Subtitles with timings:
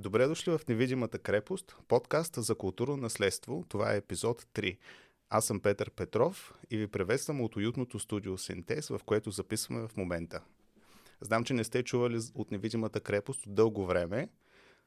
[0.00, 3.64] Добре дошли в Невидимата крепост, подкаст за културно наследство.
[3.68, 4.78] Това е епизод 3.
[5.30, 9.96] Аз съм Петър Петров и ви приветствам от уютното студио Синтез, в което записваме в
[9.96, 10.42] момента.
[11.20, 14.28] Знам, че не сте чували от Невидимата крепост от дълго време,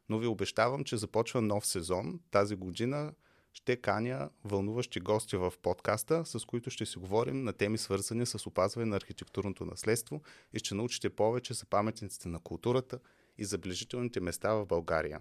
[0.09, 2.19] но ви обещавам, че започва нов сезон.
[2.31, 3.13] Тази година
[3.53, 8.47] ще каня вълнуващи гости в подкаста, с които ще си говорим на теми свързани с
[8.47, 10.21] опазване на архитектурното наследство
[10.53, 12.99] и ще научите повече за паметниците на културата
[13.37, 15.19] и забележителните места в България.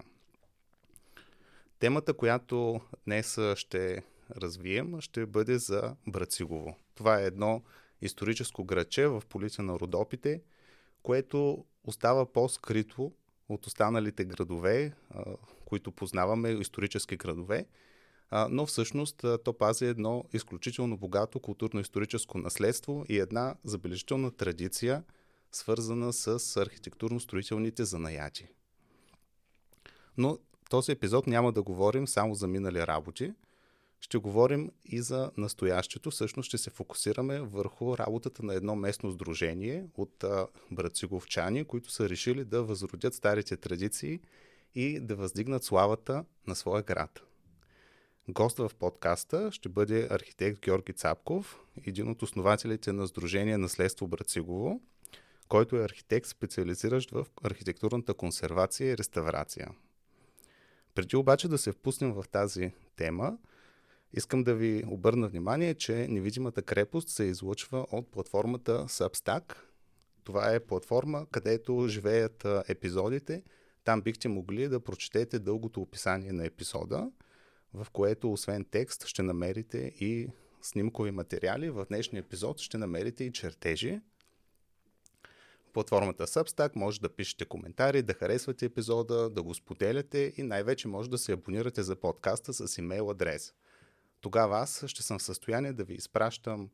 [1.79, 4.03] Темата, която днес ще
[4.35, 6.75] развием, ще бъде за Брацигово.
[6.95, 7.63] Това е едно
[8.01, 10.41] историческо градче в полиция на Родопите,
[11.03, 13.11] което остава по-скрито
[13.49, 14.93] от останалите градове,
[15.65, 17.65] които познаваме, исторически градове,
[18.49, 25.03] но всъщност то пази едно изключително богато културно-историческо наследство и една забележителна традиция,
[25.55, 28.47] свързана с архитектурно-строителните занаяти.
[30.17, 30.37] Но
[30.69, 33.33] този епизод няма да говорим само за минали работи,
[33.99, 36.11] ще говорим и за настоящето.
[36.11, 40.23] Всъщност ще се фокусираме върху работата на едно местно сдружение от
[40.71, 44.19] братциговчани, които са решили да възродят старите традиции
[44.75, 47.21] и да въздигнат славата на своя град.
[48.29, 54.81] Гост в подкаста ще бъде архитект Георги Цапков, един от основателите на Сдружение Наследство Брацигово,
[55.47, 59.69] който е архитект, специализиращ в архитектурната консервация и реставрация.
[60.95, 63.37] Преди обаче да се впуснем в тази тема,
[64.13, 69.55] искам да ви обърна внимание, че невидимата крепост се излучва от платформата Substack.
[70.23, 73.43] Това е платформа, където живеят епизодите.
[73.83, 77.11] Там бихте могли да прочетете дългото описание на епизода–
[77.73, 80.27] в което освен текст ще намерите и
[80.61, 81.69] снимкови материали.
[81.69, 84.01] В днешния епизод ще намерите и чертежи.
[85.73, 91.09] Платформата Substack може да пишете коментари, да харесвате епизода, да го споделяте и най-вече може
[91.09, 93.53] да се абонирате за подкаста с имейл адрес.
[94.21, 96.69] Тогава аз ще съм в състояние да ви изпращам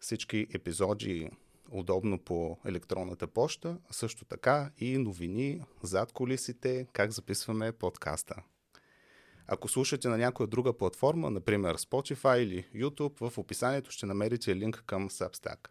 [0.00, 1.30] всички епизоди
[1.70, 8.34] удобно по електронната почта, а също така и новини зад колисите, как записваме подкаста.
[9.46, 14.82] Ако слушате на някоя друга платформа, например Spotify или YouTube, в описанието ще намерите линк
[14.86, 15.68] към Substack.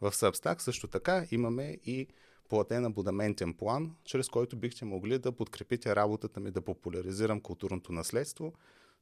[0.00, 2.08] В Substack също така имаме и
[2.48, 8.52] платен абонаментен план, чрез който бихте могли да подкрепите работата ми да популяризирам културното наследство,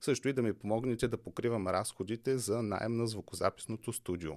[0.00, 4.32] също и да ми помогнете да покривам разходите за найем на звукозаписното студио.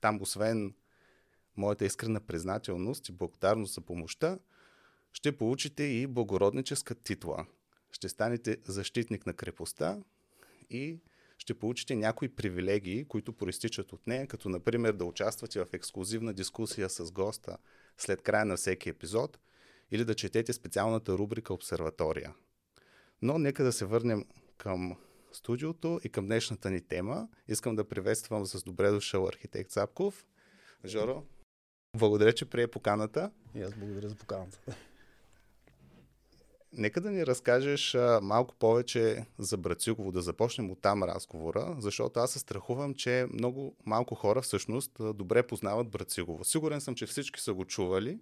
[0.00, 0.74] Там, освен
[1.56, 4.38] моята искрена признателност и благодарност за помощта,
[5.12, 7.46] ще получите и благородническа титла–
[7.92, 9.98] ще станете защитник на крепостта
[10.70, 11.00] и
[11.42, 16.90] ще получите някои привилегии, които проистичат от нея, като например да участвате в ексклюзивна дискусия
[16.90, 17.56] с госта
[17.98, 19.38] след края на всеки епизод
[19.90, 22.34] или да четете специалната рубрика Обсерватория.
[23.22, 24.24] Но нека да се върнем
[24.56, 24.96] към
[25.32, 27.28] студиото и към днешната ни тема.
[27.48, 30.26] Искам да приветствам с добре дошъл архитект Цапков.
[30.84, 31.24] Жоро,
[31.96, 33.30] благодаря, че прие поканата.
[33.54, 34.58] И аз благодаря за поканата.
[36.72, 42.30] Нека да ни разкажеш малко повече за Брацигово, да започнем от там разговора, защото аз
[42.30, 46.44] се страхувам, че много малко хора всъщност добре познават Брацигово.
[46.44, 48.18] Сигурен съм, че всички са го чували,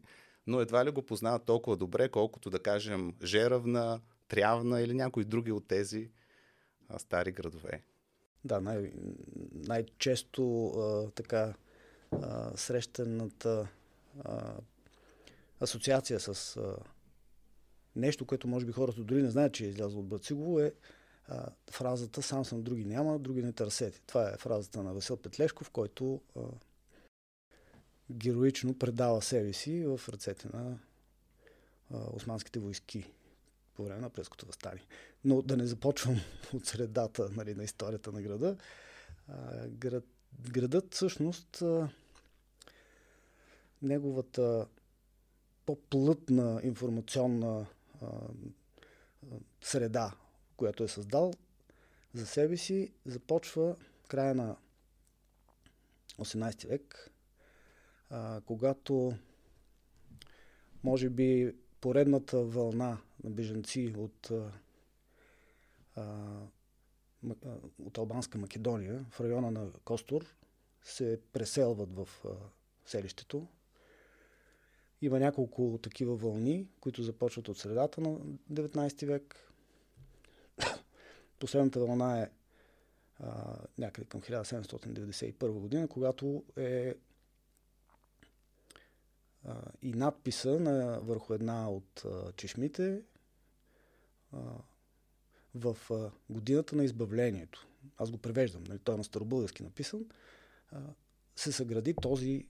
[0.46, 5.52] но едва ли го познават толкова добре, колкото да кажем Жеравна, Трявна или някои други
[5.52, 6.10] от тези
[6.98, 7.82] стари градове.
[8.44, 8.92] Да, най-
[9.52, 11.54] най-често а, така
[12.12, 13.68] а, срещаната
[14.24, 14.52] а,
[15.60, 16.76] асоциация с а,
[17.96, 20.72] нещо, което може би хората дори не знаят, че е излязло от Бацигово, е
[21.28, 24.00] а, фразата «Сам съм, други няма, други не търсете».
[24.06, 26.40] Това е фразата на Васил Петлешков, който а,
[28.10, 30.78] героично предава себе си в ръцете на
[31.90, 33.12] а, османските войски
[33.74, 34.86] по време на Преското възстание.
[35.24, 36.20] Но да не започвам
[36.54, 38.56] от средата нали, на историята на града.
[39.28, 40.04] А, град,
[40.50, 41.88] градът всъщност а,
[43.82, 44.66] неговата
[45.66, 47.66] по-плътна информационна
[49.62, 50.14] среда,
[50.56, 51.32] която е създал
[52.14, 53.76] за себе си, започва
[54.08, 54.56] края на
[56.18, 57.10] 18 век,
[58.10, 59.12] а, когато
[60.84, 64.30] може би поредната вълна на беженци от,
[65.96, 66.46] а,
[67.78, 70.26] от Албанска Македония в района на Костур
[70.82, 72.28] се преселват в а,
[72.86, 73.46] селището
[75.02, 78.18] има няколко такива вълни, които започват от средата на
[78.52, 79.52] 19 век.
[81.38, 82.30] Последната вълна е
[83.18, 86.94] а, някъде към 1791 година, когато е
[89.44, 93.02] а, и надписа на, върху една от а, чешмите
[94.32, 94.38] а,
[95.54, 100.04] в а, годината на избавлението, аз го превеждам, нали, той е на старобългарски написан,
[100.72, 100.80] а,
[101.36, 102.46] се съгради този,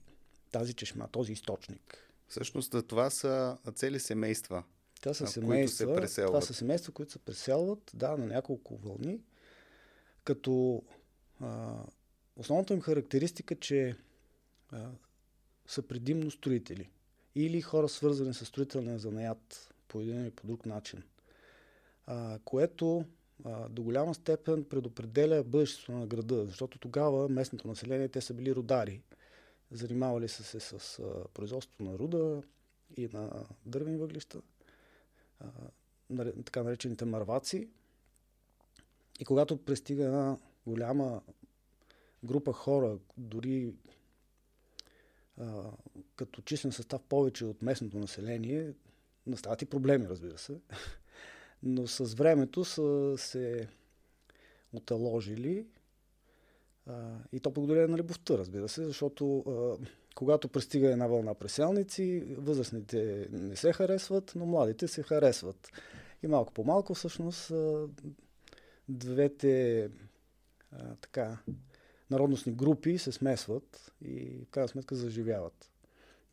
[0.51, 2.10] тази чешма, този източник.
[2.31, 4.63] Всъщност това са цели семейства,
[5.01, 6.29] това са семейства, които се преселват.
[6.29, 9.19] Това са семейства, които се преселват, да, на няколко вълни,
[10.23, 10.83] като
[11.39, 11.75] а,
[12.35, 13.95] основната им характеристика, че
[14.69, 14.89] а,
[15.67, 16.89] са предимно строители.
[17.35, 21.03] Или хора свързани с строителния занаят по един или по друг начин,
[22.05, 23.05] а, което
[23.45, 28.55] а, до голяма степен предопределя бъдещето на града, защото тогава местното население, те са били
[28.55, 29.01] родари,
[29.71, 32.43] занимавали са се с а, производството на руда
[32.97, 34.41] и на дървени въглища,
[35.39, 35.47] а,
[36.45, 37.69] така наречените марваци.
[39.19, 40.37] И когато пристига една
[40.67, 41.21] голяма
[42.23, 43.73] група хора, дори
[45.37, 45.71] а,
[46.15, 48.73] като числен състав повече от местното население,
[49.27, 50.59] настават и проблеми, разбира се.
[51.63, 53.67] Но с времето са се
[54.73, 55.65] оталожили
[57.31, 59.43] и то благодарение на любовта, разбира се, защото
[60.15, 65.71] когато пристига една вълна преселници, възрастните не се харесват, но младите се харесват.
[66.23, 67.51] И малко по малко всъщност
[68.89, 69.89] двете
[71.01, 71.37] така
[72.11, 75.71] народностни групи се смесват и в крайна сметка заживяват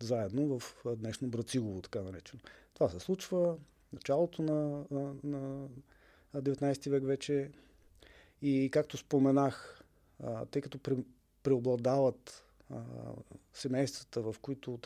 [0.00, 2.43] заедно в днешно Брацилово, така наречено.
[2.75, 3.56] Това се случва
[3.93, 5.69] началото на, на, на
[6.43, 7.50] 19 век вече
[8.43, 9.78] и както споменах,
[10.50, 10.97] тъй като пре,
[11.43, 12.82] преобладават а,
[13.53, 14.79] семействата, в които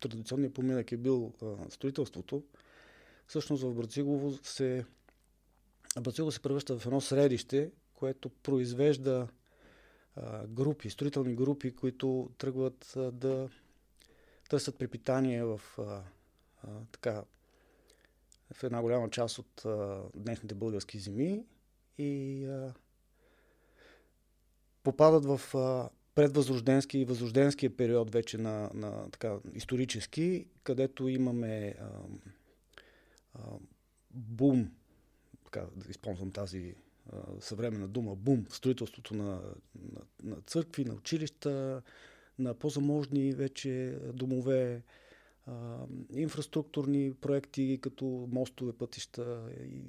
[0.00, 2.42] традиционният поминък е бил а, строителството,
[3.26, 4.84] всъщност в Брацигово се
[6.00, 9.28] Брацигово се превръща в едно средище, което произвежда
[10.16, 13.48] а, групи, строителни групи, които тръгват а, да
[14.50, 15.82] търсят препитание в а,
[16.62, 17.24] а, така
[18.52, 21.44] в една голяма част от а, днешните български земи
[21.98, 22.74] и а,
[24.84, 31.86] попадат в а, предвъзрожденски и възрожденския период вече на, на така, исторически, където имаме а,
[33.34, 33.40] а,
[34.10, 34.70] бум,
[35.44, 36.74] така да използвам тази
[37.12, 39.40] а, съвременна дума, бум строителството на,
[39.92, 41.82] на, на църкви, на училища,
[42.38, 44.82] на по-заможни вече домове,
[45.46, 45.78] а,
[46.14, 49.82] инфраструктурни проекти като мостове, пътища и,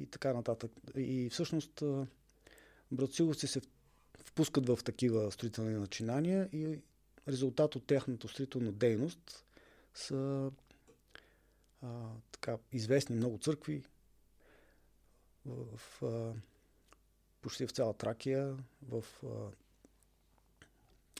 [0.00, 0.72] и така нататък.
[0.96, 1.82] И всъщност
[2.92, 3.60] Брациловци се
[4.30, 6.78] впускат в такива строителни начинания и
[7.28, 9.44] резултат от тяхната строителна дейност
[9.94, 10.50] са
[11.82, 13.82] а, така, известни много църкви
[15.46, 16.32] в, в а,
[17.42, 18.56] почти в цяла Тракия,
[18.88, 19.26] в а,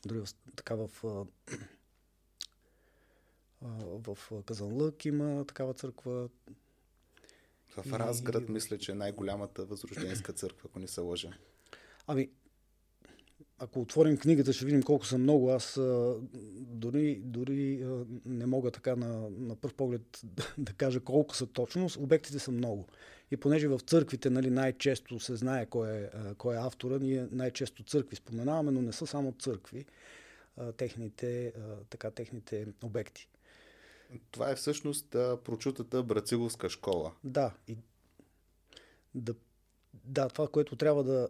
[0.07, 1.25] дори в, така в а,
[3.63, 6.29] в Казанлък има такава църква.
[7.77, 8.53] В Разград и...
[8.53, 11.39] мисля, че е най-голямата възрожденска църква, ако не се лъжа.
[12.07, 12.31] Ами,
[13.63, 15.51] ако отворим книгата, ще видим колко са много.
[15.51, 16.17] Аз а,
[16.57, 20.21] дори, дори а, не мога така на, на първ поглед
[20.59, 21.89] да кажа колко са точно.
[21.99, 22.87] Обектите са много.
[23.31, 27.29] И понеже в църквите нали, най-често се знае кой е, а, кой е автора, ние
[27.33, 29.87] най-често църкви споменаваме, но не са само църкви,
[30.57, 33.29] а, техните, а, така, техните обекти.
[34.31, 37.13] Това е всъщност а, прочутата Брациловска школа.
[37.25, 37.55] Да.
[37.69, 37.77] И,
[39.15, 39.35] да,
[40.05, 41.29] да, това, което трябва да,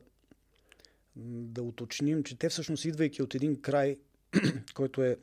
[1.17, 3.97] да уточним, че те всъщност идвайки от един край,
[4.75, 5.17] който е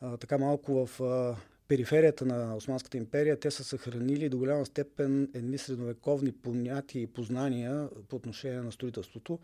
[0.00, 1.36] а, така малко в а,
[1.68, 7.88] периферията на Османската империя, те са съхранили до голяма степен едни средновековни понятия и познания
[8.08, 9.38] по отношение на строителството,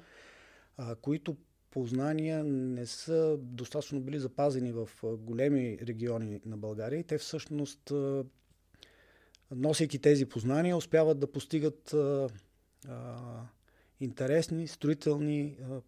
[0.77, 1.37] а, които
[1.71, 7.05] познания не са достатъчно били запазени в големи региони на България.
[7.05, 7.93] Те всъщност,
[9.51, 12.29] носейки тези познания, успяват да постигат а,
[14.01, 15.81] интересни, строителни а,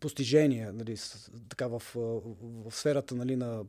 [0.00, 2.20] постижения нали, с, така в, в,
[2.70, 3.64] в сферата нали, на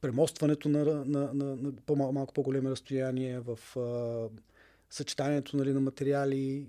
[0.00, 4.28] премостването на, на, на, на по-малко по-големи разстояния, в а,
[4.90, 6.68] съчетанието нали, на материали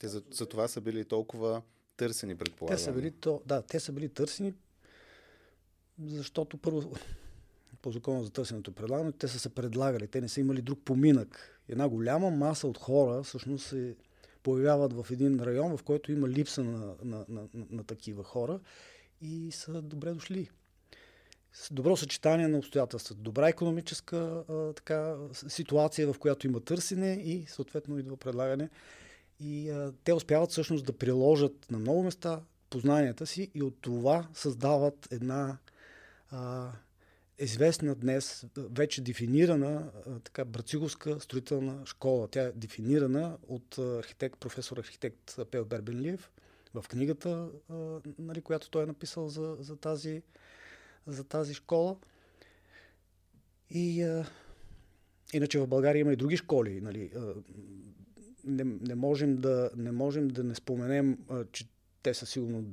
[0.00, 1.62] те за, за това са били толкова
[1.96, 2.76] търсени, предполагам.
[2.76, 4.54] Те са били, то, да, те са били търсени,
[6.06, 6.92] защото първо
[7.82, 11.60] по закона за търсенето предлагане, те са се предлагали, те не са имали друг поминък.
[11.68, 13.96] Една голяма маса от хора всъщност се
[14.42, 18.60] появяват в един район, в който има липса на, на, на, на, на такива хора
[19.20, 20.50] и са добре дошли.
[21.52, 25.16] С добро съчетание на обстоятелства, добра економическа а, така,
[25.48, 28.68] ситуация, в която има търсене и съответно идва предлагане.
[29.40, 34.28] И а, те успяват всъщност да приложат на много места познанията си и от това
[34.34, 35.58] създават една,
[36.30, 36.72] а,
[37.38, 39.90] известна днес, вече дефинирана
[40.24, 42.28] така Брациговска строителна школа.
[42.28, 46.30] Тя е дефинирана от архитект, професор архитект Пел Бербенлиев
[46.74, 47.48] в книгата,
[48.18, 50.22] нали, която той е написал за, за, тази,
[51.06, 51.96] за тази школа.
[53.70, 54.26] И а,
[55.32, 56.80] иначе в България има и други школи.
[56.80, 57.10] Нали.
[57.16, 57.34] А,
[58.44, 61.66] не, не, можем да, не можем да не споменем, а, че
[62.02, 62.64] те са сигурно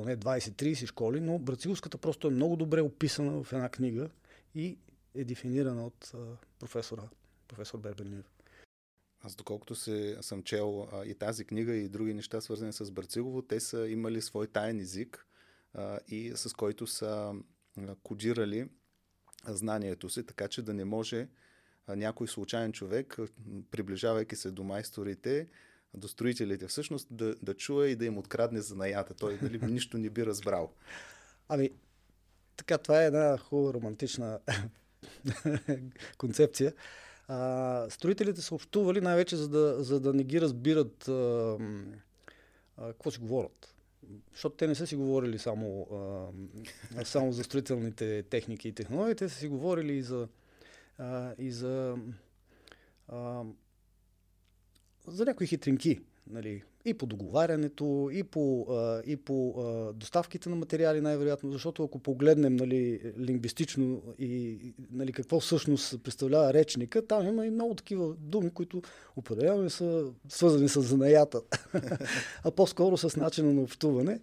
[0.00, 4.10] поне 20-30 школи, но Брацилската просто е много добре описана в една книга
[4.54, 4.78] и
[5.14, 6.12] е дефинирана от
[6.58, 7.08] професора,
[7.48, 8.30] професор Бербенлиев.
[9.22, 13.42] Аз доколкото се, съм чел а, и тази книга и други неща, свързани с Брацигово,
[13.42, 15.26] те са имали свой таен език
[15.74, 17.34] а, и с който са
[17.78, 18.68] а, кодирали
[19.46, 21.28] знанието си, така че да не може
[21.88, 23.16] някой случайен човек,
[23.70, 25.48] приближавайки се до майсторите,
[25.94, 29.14] до строителите, всъщност да, да чуе и да им открадне занаята.
[29.14, 30.72] Той дали нищо не би разбрал.
[31.48, 31.70] Ами,
[32.56, 34.38] така, това е една хубава романтична
[36.18, 36.72] концепция.
[37.28, 41.56] А, строителите са общували най-вече за да, за да не ги разбират а,
[42.76, 43.74] а, какво си говорят.
[44.32, 45.86] Защото те не са си говорили само,
[46.96, 50.28] а, само за строителните техники и технологии, те са си говорили и за,
[50.98, 51.96] а, и за,
[53.08, 53.42] а,
[55.06, 56.00] за някои хитринки.
[56.30, 61.84] Нали, и по договарянето, и по, а, и по а, доставките на материали най-вероятно, защото
[61.84, 64.58] ако погледнем нали, лингвистично и
[64.92, 68.82] нали, какво всъщност представлява речника, там има и много такива думи, които
[69.16, 71.42] определено са свързани с занаята,
[72.44, 74.20] а по-скоро с начина на общуване.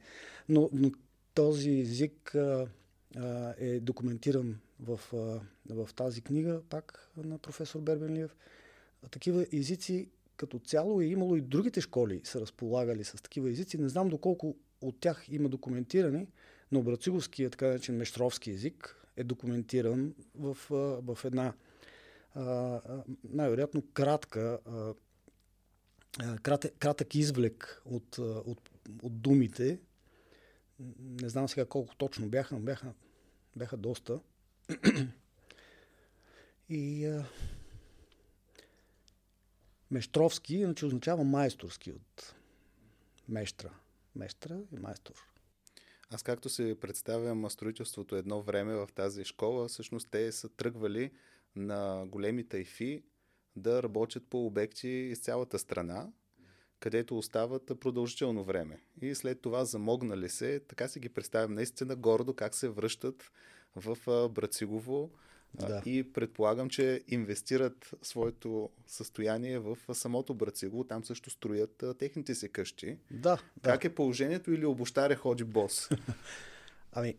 [0.49, 0.91] Но, но
[1.33, 2.67] този език а,
[3.15, 5.39] а, е документиран в, а,
[5.73, 8.35] в тази книга, пак на професор Бербенлиев.
[9.11, 13.77] Такива езици като цяло е имало и другите школи са разполагали с такива езици.
[13.77, 16.27] Не знам доколко от тях има документирани,
[16.71, 20.57] но брациговския, така наречен мештровски език е документиран в,
[21.01, 21.53] в една
[23.23, 24.59] най-вероятно кратка
[26.43, 28.69] кратък, кратък извлек от, от,
[29.03, 29.79] от думите.
[30.99, 32.93] Не знам сега колко точно бяха, но бяха,
[33.55, 34.19] бяха доста.
[36.69, 37.13] И
[39.91, 42.35] Мещровски, иначе означава майсторски от
[43.29, 43.73] мещра.
[44.15, 45.13] Мещра и майстор.
[46.09, 51.11] Аз както се представям строителството едно време в тази школа, всъщност те са тръгвали
[51.55, 53.03] на големи тайфи
[53.55, 56.09] да работят по обекти из цялата страна,
[56.79, 58.81] където остават продължително време.
[59.01, 63.31] И след това замогнали се, така си ги представям наистина гордо как се връщат
[63.75, 65.11] в Брацигово,
[65.53, 65.81] да.
[65.85, 70.83] И предполагам, че инвестират своето състояние в самото Брацигово.
[70.83, 72.97] Там също строят а, техните си къщи.
[73.11, 73.41] Да.
[73.61, 73.87] Как да.
[73.87, 75.89] е положението или обощаря ходи бос?
[76.91, 77.15] ами,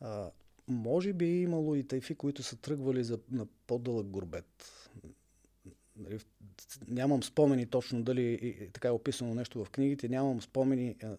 [0.00, 0.30] а,
[0.68, 4.64] може би е имало и тайфи, които са тръгвали за, на по-дълъг горбет.
[5.96, 6.18] Нали,
[6.88, 11.16] нямам спомени точно дали и, така е описано нещо в книгите, нямам спомени а,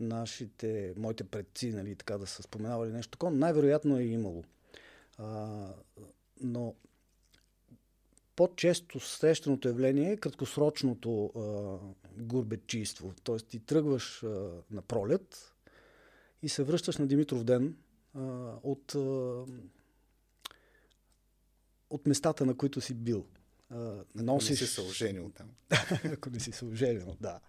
[0.00, 3.32] нашите, моите предци, нали, така да са споменавали нещо такова.
[3.32, 4.44] Най-вероятно е имало.
[5.18, 5.66] А,
[6.40, 6.74] но
[8.36, 11.78] по-често срещаното явление е краткосрочното а,
[12.22, 13.14] гурбечийство.
[13.24, 15.54] Тоест ти тръгваш а, на пролет
[16.42, 17.76] и се връщаш на Димитров ден
[18.14, 18.20] а,
[18.62, 19.44] от, а,
[21.90, 23.26] от местата, на които си бил.
[23.70, 24.62] А, носиш...
[24.62, 25.50] Ако не си се оженил там.
[26.12, 27.40] Ако не си се оженил, да.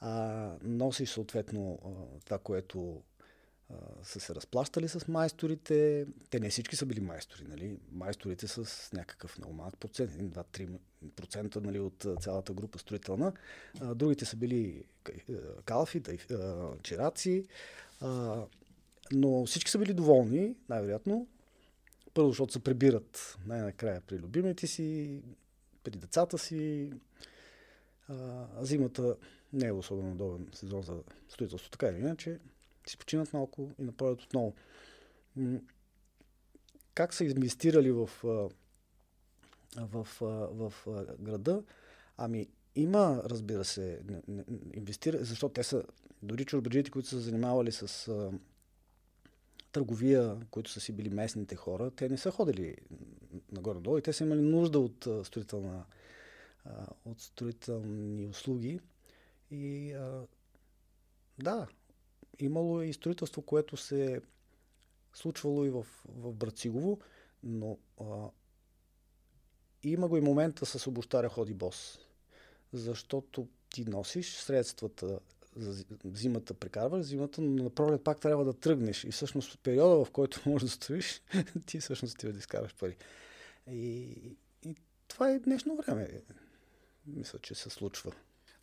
[0.00, 3.02] А, носиш съответно а, това, което
[4.02, 6.06] са се разплащали с майсторите.
[6.30, 7.78] Те не всички са били майстори, нали?
[7.92, 13.32] Майсторите са с някакъв много малък процент, 2-3% нали, от цялата група строителна.
[13.80, 14.84] А, другите са били
[15.64, 16.02] калфи,
[16.82, 17.44] чираци,
[18.00, 18.42] а,
[19.12, 21.26] но всички са били доволни, най-вероятно.
[22.14, 25.20] Първо, защото се прибират най-накрая при любимите си,
[25.84, 26.92] при децата си.
[28.08, 29.16] А, зимата
[29.52, 32.38] не е особено удобен сезон за строителство, така или иначе
[32.86, 34.54] си починат малко и направят отново.
[36.94, 38.50] Как са инвестирали в, в,
[39.76, 40.06] в,
[40.52, 40.72] в,
[41.20, 41.62] града?
[42.16, 44.00] Ами, има, разбира се,
[44.74, 45.84] инвестира, защото те са,
[46.22, 48.30] дори чурбаджите, които са занимавали с а,
[49.72, 52.76] търговия, които са си били местните хора, те не са ходили
[53.52, 55.84] нагоре-долу и те са имали нужда от а, строителна
[56.64, 58.80] а, от строителни услуги.
[59.50, 60.26] И а,
[61.38, 61.66] да,
[62.44, 64.20] имало е и строителство, което се е
[65.14, 66.98] случвало и в, в Брацигово,
[67.42, 68.04] но а,
[69.82, 71.98] има го и момента с обощаря ходи бос.
[72.72, 75.20] Защото ти носиш средствата
[75.56, 79.04] за зимата прекарваш, зимата, но на пролет пак трябва да тръгнеш.
[79.04, 81.22] И всъщност периода, в който можеш да строиш,
[81.66, 82.96] ти всъщност ти да изкараш пари.
[83.70, 84.08] И,
[84.64, 84.76] и
[85.08, 86.08] това е днешно време.
[87.06, 88.12] Мисля, че се случва.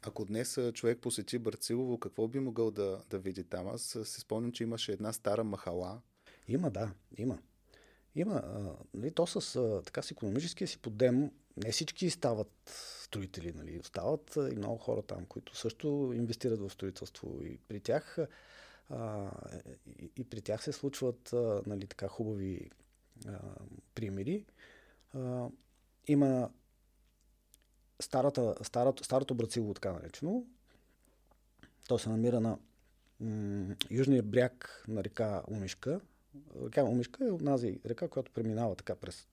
[0.02, 3.68] Ако днес човек посети Барцилово, какво би могъл да, да види там?
[3.68, 6.02] Аз си спомням, че имаше една стара махала.
[6.48, 7.40] Има, да, има.
[8.16, 8.34] Има.
[8.34, 12.52] А, нали, то с а, така с економическия си подем, не всички стават
[13.04, 13.54] строители.
[13.56, 13.80] Нали.
[13.84, 17.40] Стават и много хора там, които също инвестират в строителство.
[17.44, 18.18] И при тях,
[18.90, 19.32] а,
[20.00, 22.70] и, и при тях се случват а, нали, така хубави
[23.28, 23.40] а,
[23.96, 24.46] примери.
[25.14, 25.50] А,
[26.08, 26.50] има
[28.02, 30.46] старата, старото, старото Брацилово, така наречено.
[31.88, 32.58] То се намира на
[33.20, 36.02] м- южния бряг на река Умишка.
[36.66, 39.28] Река Умишка е онази река, която преминава така през,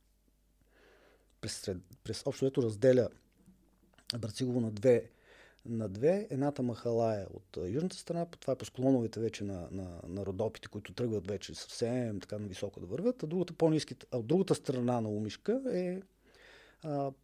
[1.40, 3.08] през, сред, през общо ето разделя
[4.18, 5.10] Брацилово на две,
[5.66, 6.26] на две.
[6.30, 10.68] Едната махала е от южната страна, това е по склоновете вече на, на, на родопите,
[10.68, 13.72] които тръгват вече съвсем така на високо да вървят, а, другата по
[14.12, 16.00] а от другата страна на Умишка е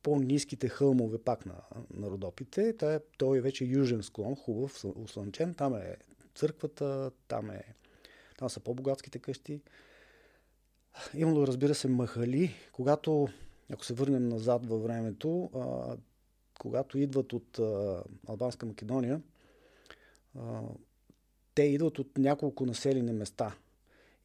[0.03, 1.55] по-низките хълмове пак на,
[1.95, 2.77] на Родопите.
[2.77, 5.55] Той е, той е вече южен склон, хубав, услънчен.
[5.55, 5.97] Там е
[6.35, 7.65] църквата, там, е,
[8.39, 9.61] там са по-богатските къщи.
[11.15, 12.55] Имало, разбира се, махали.
[12.73, 13.29] Когато,
[13.73, 15.97] ако се върнем назад във времето, а,
[16.59, 19.23] когато идват от а, Албанска Македония,
[20.39, 20.61] а,
[21.55, 23.57] те идват от няколко населени места.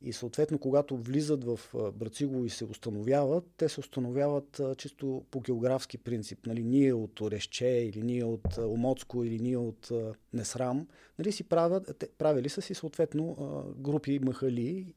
[0.02, 1.60] И съответно, когато влизат в
[1.94, 6.46] Брацигово и се установяват, те се установяват чисто по географски принцип.
[6.46, 9.92] Нали, ние от Орешче или ние от Омоцко или ние от
[10.34, 10.88] Несрам,
[11.20, 13.36] нали, си правят, правили са си съответно
[13.78, 14.94] групи махали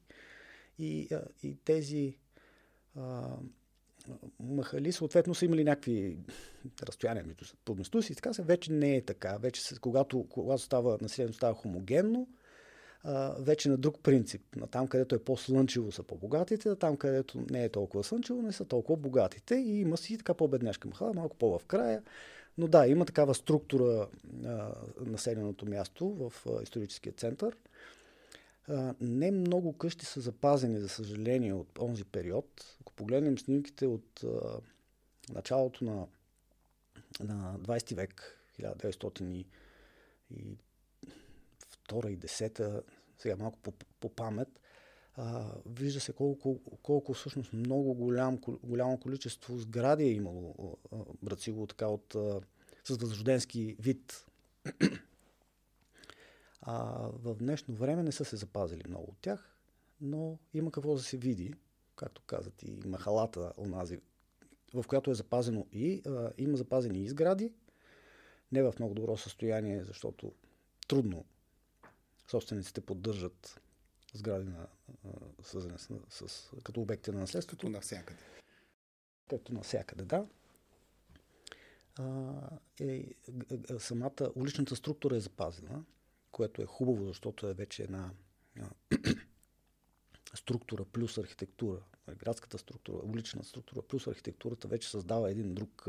[0.78, 1.09] и,
[1.42, 2.19] и тези
[2.97, 3.37] а,
[4.40, 6.19] махали съответно са имали някакви
[6.83, 8.42] разстояния между поместта си така се.
[8.42, 9.38] Вече не е така.
[9.38, 12.28] Вече когато, когато става населението става хомогенно,
[13.38, 14.57] вече на друг принцип.
[14.57, 18.52] На там, където е по-слънчево са по-богатите, а там, където не е толкова слънчево, не
[18.52, 22.02] са толкова богатите и има си така по-бедняшка махала, малко по-в края.
[22.59, 24.09] Но да, има такава структура
[24.46, 27.57] а, населеното място в а, историческия център.
[28.68, 32.77] А, не много къщи са запазени, за съжаление, от онзи период.
[32.81, 34.61] Ако погледнем снимките от а,
[35.33, 36.07] началото на,
[37.20, 39.46] на 20 век, 1900 и,
[40.31, 40.57] и
[41.90, 42.83] втора и десета,
[43.18, 44.61] сега малко по, по памет,
[45.14, 50.79] а, вижда се колко, колко всъщност много голям, голямо количество сгради е имало
[51.22, 52.40] Брацилово така от, а,
[52.85, 54.26] с възрожденски вид.
[56.62, 59.57] А, в днешно време не са се запазили много от тях,
[60.00, 61.55] но има какво да се види,
[61.96, 63.98] както казат и махалата, онази,
[64.74, 67.53] в която е запазено и а, има запазени и сгради,
[68.53, 70.33] не в много добро състояние, защото
[70.88, 71.24] трудно
[72.31, 73.61] собствениците поддържат
[74.14, 74.66] сгради на,
[75.43, 77.57] свързани с, с, като обекти на наследството.
[77.57, 78.21] Като навсякъде.
[79.31, 80.27] Като навсякъде, да.
[81.99, 82.35] А,
[82.81, 83.05] е,
[83.79, 85.85] самата уличната структура е запазена,
[86.31, 88.11] което е хубаво, защото е вече една
[88.61, 88.71] а,
[90.35, 91.83] структура плюс архитектура.
[92.16, 95.87] Градската структура, улична структура плюс архитектурата вече създава един друг,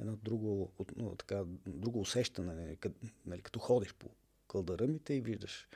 [0.00, 0.72] едно друго,
[1.18, 2.78] така, друго усещане, нали,
[3.26, 4.10] нали, като ходиш по,
[4.50, 5.68] кълдъръмите и виждаш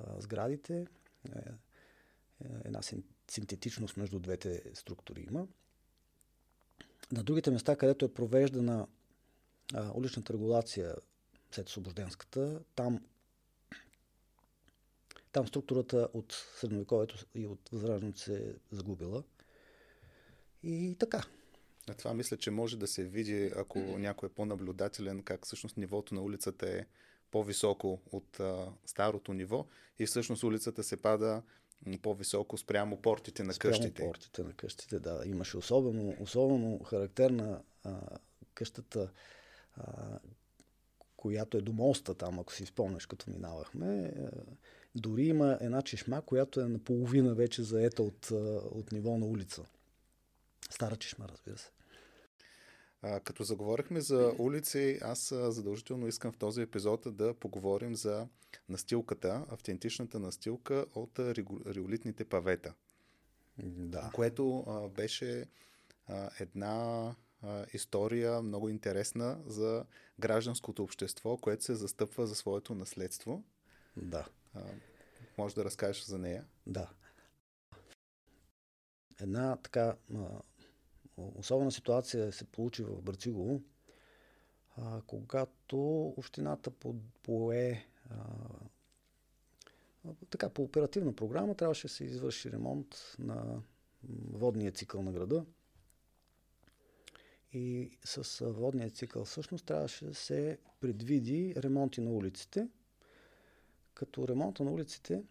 [0.00, 0.76] а, сградите.
[0.76, 1.46] Е, е,
[2.64, 2.80] една
[3.28, 5.46] синтетичност между двете структури има.
[7.12, 8.86] На другите места, където е провеждана
[9.74, 10.94] а, уличната регулация
[11.50, 13.04] след освобожденската, там,
[15.32, 19.22] там структурата от средновековието и от възраждането се е загубила.
[20.62, 21.24] И така.
[21.90, 26.14] А това мисля, че може да се види, ако някой е по-наблюдателен, как всъщност нивото
[26.14, 26.86] на улицата е
[27.30, 29.66] по-високо от а, старото ниво
[29.98, 31.42] и всъщност улицата се пада
[32.02, 34.02] по-високо спрямо портите на спрямо къщите.
[34.02, 35.22] портите на къщите, да.
[35.24, 38.00] Имаше особено, особено характерна а,
[38.54, 39.10] къщата,
[39.76, 40.18] а,
[41.16, 44.12] която е до моста там, ако си спомняш, като минавахме.
[44.16, 44.30] А,
[44.94, 48.30] дори има една чешма, която е наполовина вече заета от,
[48.70, 49.64] от ниво на улица.
[50.70, 51.70] Стара чешма, разбира се.
[53.02, 58.28] А, като заговорихме за улици, аз задължително искам в този епизод да поговорим за
[58.68, 61.18] настилката, автентичната настилка от
[61.66, 62.74] риолитните павета.
[63.62, 64.10] Да.
[64.14, 65.46] Което а, беше
[66.06, 69.84] а, една а, история много интересна за
[70.20, 73.44] гражданското общество, което се застъпва за своето наследство.
[73.96, 74.28] Да.
[74.54, 74.62] А,
[75.38, 76.44] може да разкажеш за нея?
[76.66, 76.90] Да.
[79.20, 79.96] Една така
[81.34, 83.60] особена ситуация се получи в Брацигово.
[85.06, 88.16] когато общината по, пое а,
[90.30, 93.62] така, по оперативна програма трябваше да се извърши ремонт на
[94.32, 95.44] водния цикъл на града.
[97.52, 102.68] И с водния цикъл всъщност трябваше да се предвиди ремонти на улиците,
[103.94, 105.22] като ремонта на улиците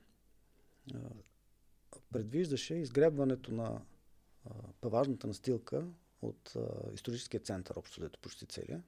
[2.11, 3.81] предвиждаше изгребването на
[4.49, 5.85] а, паважната настилка
[6.21, 8.83] от а, историческия център, общо дето почти целия.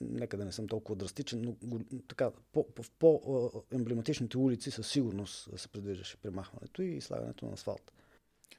[0.00, 4.88] Нека да не съм толкова драстичен, но го, така, по, по, в по-емблематичните улици със
[4.88, 7.92] сигурност се предвиждаше премахването и слагането на асфалт.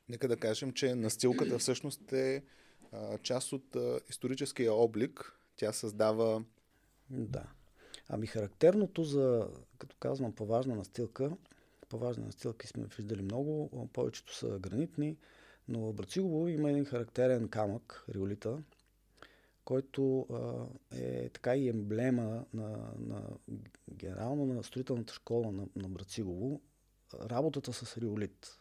[0.10, 2.44] Нека да кажем, че настилката всъщност е
[2.92, 5.34] а, част от а, историческия облик.
[5.56, 6.44] Тя създава.
[7.10, 7.44] Да.
[8.10, 11.38] Ами характерното за, като казвам, по-важна настилка,
[11.90, 15.18] по-важна настилки сме виждали много, повечето са гранитни,
[15.68, 18.64] но в Брацигово има един характерен камък, риолита,
[19.66, 20.66] който а,
[20.98, 23.22] е така и емблема на, на
[23.94, 26.62] генерално на строителната школа на, на Брацигово.
[27.14, 28.60] Работата с риолит.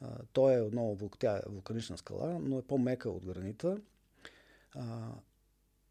[0.00, 3.80] А, той е отново тя е вулканична скала, но е по-мека от гранита.
[4.74, 5.12] А,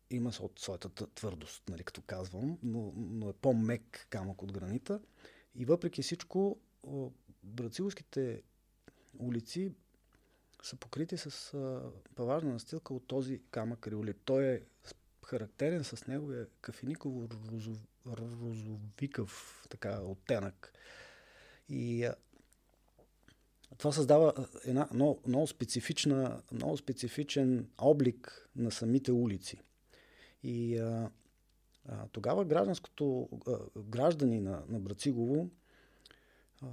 [0.09, 4.99] има своята твърдост, нали, като казвам, но, но е по-мек камък от гранита.
[5.55, 6.59] И въпреки всичко,
[7.43, 8.41] брацилските
[9.19, 9.71] улици
[10.63, 14.17] са покрити с а, паважна настилка от този камък риолит.
[14.25, 14.61] Той е
[15.25, 17.27] характерен с неговия кафениково
[18.07, 20.73] розовикъв така, оттенък.
[21.69, 22.15] И а,
[23.77, 29.61] това създава една много, много, специфична, много специфичен облик на самите улици.
[30.43, 31.11] И а,
[31.87, 35.49] а, тогава гражданското а, граждани на, на Брацигово
[36.61, 36.67] а,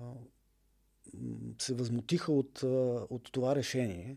[1.58, 2.62] се възмутиха от,
[3.10, 4.16] от това решение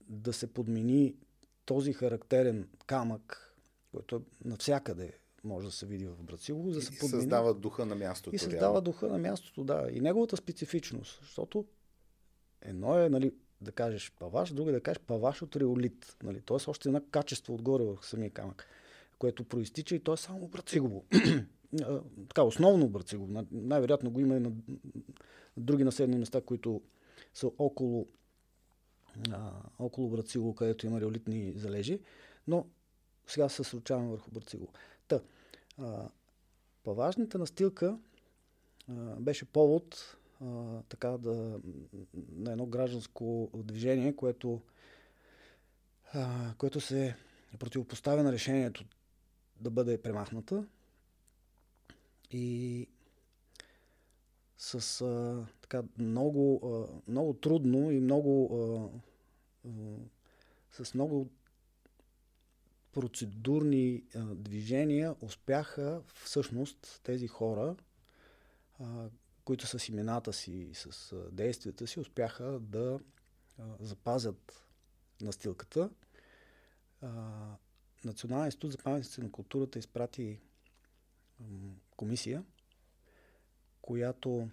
[0.00, 1.14] да се подмени
[1.64, 3.54] този характерен камък,
[3.92, 5.12] който е навсякъде
[5.44, 7.22] може да се види в Брацилово, да се подмени.
[7.22, 8.36] създава духа на мястото.
[8.36, 9.88] И създава духа на мястото, да.
[9.92, 11.66] И неговата специфичност, защото
[12.60, 16.16] едно е, нали, да кажеш паваш, друго е да кажеш паваш от реолит.
[16.22, 16.40] Нали?
[16.40, 18.66] Тоест още едно качество отгоре в самия камък,
[19.22, 21.04] което проистича и то е само Брацигово.
[22.28, 23.44] така, основно Брацигово.
[23.50, 24.52] Най-вероятно го има и на
[25.56, 26.82] други населени места, които
[27.34, 28.08] са около,
[29.30, 32.00] а, около Брацигово, където има реолитни залежи.
[32.46, 32.66] Но
[33.26, 34.72] сега се случаваме върху Брацигово.
[35.08, 35.20] Та,
[35.78, 36.08] а,
[36.84, 37.98] по-важната настилка
[38.88, 41.60] а, беше повод а, така да,
[42.32, 44.60] на едно гражданско движение, което,
[46.12, 47.16] а, което се
[47.58, 48.84] противопоставя на решението
[49.62, 50.66] да бъде премахната
[52.30, 52.86] и
[54.56, 59.72] с а, така много, а, много трудно и много а, а,
[60.70, 61.30] с много
[62.92, 67.76] процедурни а, движения успяха всъщност тези хора,
[68.80, 69.08] а,
[69.44, 73.00] които с имената си и с а, действията си успяха да
[73.58, 74.66] а, запазят
[75.20, 75.90] настилката.
[77.00, 77.08] А,
[78.04, 80.40] Националният институт за паметници на културата изпрати
[81.96, 82.44] комисия,
[83.82, 84.48] която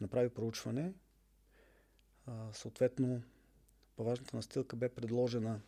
[0.00, 0.92] направи проучване.
[2.52, 3.22] Съответно,
[3.96, 5.60] по-важната настилка бе предложена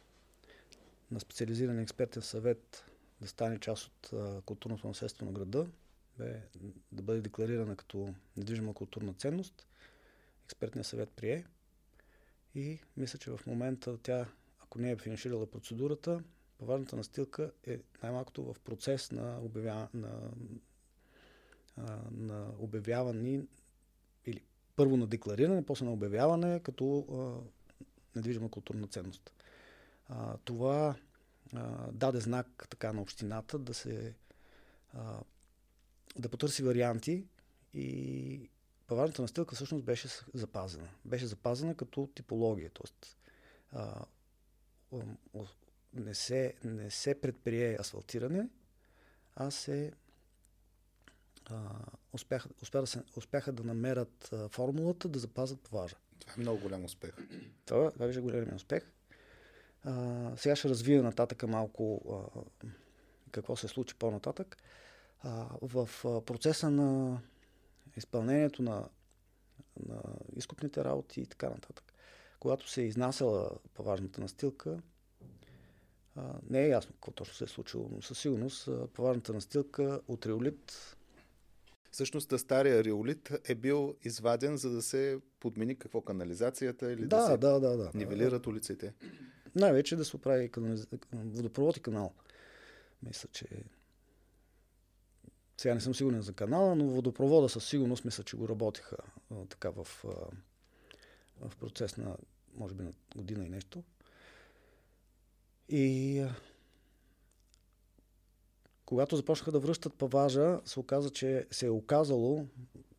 [1.10, 2.84] на специализиран експертен съвет
[3.20, 4.10] да стане част от
[4.44, 5.66] културното наследство на града,
[6.18, 6.42] бе
[6.92, 9.66] да бъде декларирана като недвижима културна ценност.
[10.44, 11.46] Експертният съвет прие
[12.54, 14.28] и мисля, че в момента тя,
[14.60, 16.22] ако не е финиширала процедурата,
[16.58, 19.88] по-важната настилка е най-малкото в процес на, обявя...
[19.94, 20.30] на
[22.10, 23.42] на обявяване
[24.26, 24.42] или
[24.76, 27.48] първо на деклариране, после на обявяване като а,
[28.16, 29.32] недвижима културна ценност.
[30.08, 30.96] А, това
[31.54, 34.14] а, даде знак така на общината да се
[34.92, 35.20] а,
[36.18, 37.24] да потърси варианти
[37.74, 38.50] и
[38.86, 40.88] паважната настилка всъщност беше запазена.
[41.04, 43.78] Беше запазена като типология, т.е.
[45.98, 48.48] не се, не се предприе асфалтиране,
[49.36, 49.92] а се
[52.12, 55.96] успяха, успя да се, успяха да намерят а, формулата да запазят плажа.
[56.18, 57.12] Това е много голям успех.
[57.64, 58.82] Това, това беше голям успех.
[59.84, 62.00] А, сега ще развия нататък малко
[62.36, 62.40] а,
[63.30, 64.56] какво се случи по-нататък.
[65.22, 67.20] А, в а, процеса на
[67.96, 68.88] изпълнението на,
[69.86, 70.02] на
[70.36, 71.92] изкупните работи и така нататък,
[72.40, 74.82] когато се е изнасяла по-важната настилка,
[76.18, 80.26] а, не е ясно какво точно се е случило, но със сигурност по-важната настилка от
[80.26, 80.96] реолит
[81.90, 87.26] Всъщност стария риолит е бил изваден, за да се подмени какво канализацията или да, да
[87.26, 88.94] се да, да, да, нивелират улиците.
[89.54, 90.86] най-вече да се оправи канализ...
[91.12, 92.14] водопровод и канал.
[93.02, 93.46] Мисля, че
[95.56, 98.96] сега не съм сигурен за канала, но водопровода със сигурност мисля, че го работиха
[99.30, 102.16] а, така в, а, в процес на,
[102.54, 103.82] може би, на година и нещо.
[105.68, 106.24] И
[108.84, 112.46] когато започнаха да връщат паважа, се оказа, че се е оказало,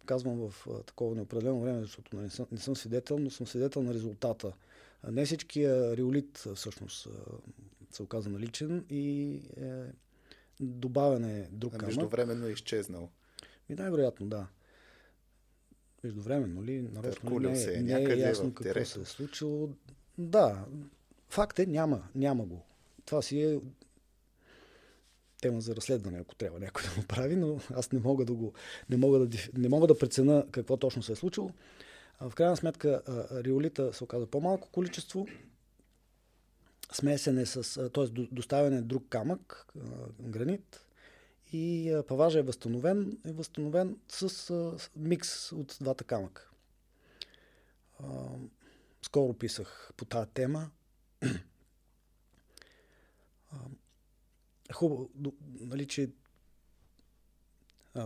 [0.05, 3.93] казвам в такова неопределено време, защото не съм, не съм свидетел, но съм свидетел на
[3.93, 4.53] резултата.
[5.11, 7.07] Не всичкия риолит всъщност
[7.91, 9.83] се оказа наличен и е,
[10.59, 11.87] добавен е друг камък.
[11.87, 13.09] Междувременно е изчезнал.
[13.69, 14.47] И най-вероятно, да.
[16.03, 16.81] Междувременно ли?
[16.81, 18.89] Нарочно не, се, не е ясно какво терето.
[18.89, 19.69] се е случило.
[20.17, 20.65] Да,
[21.29, 22.65] факт е, няма, няма го.
[23.05, 23.59] Това си е
[25.41, 28.53] тема за разследване, ако трябва някой да го прави, но аз не мога да го,
[28.89, 31.51] не мога да, не мога да прецена какво точно се е случило.
[32.21, 35.27] В крайна сметка, риолита се оказа по-малко количество,
[36.93, 38.05] смесене с, т.е.
[38.31, 39.67] доставяне друг камък,
[40.19, 40.85] гранит
[41.53, 44.53] и паважа е възстановен, е възстановен с
[44.95, 46.49] микс от двата камъка.
[49.01, 50.69] Скоро писах по тази тема.
[54.73, 55.09] Хубаво,
[55.43, 56.09] нали, че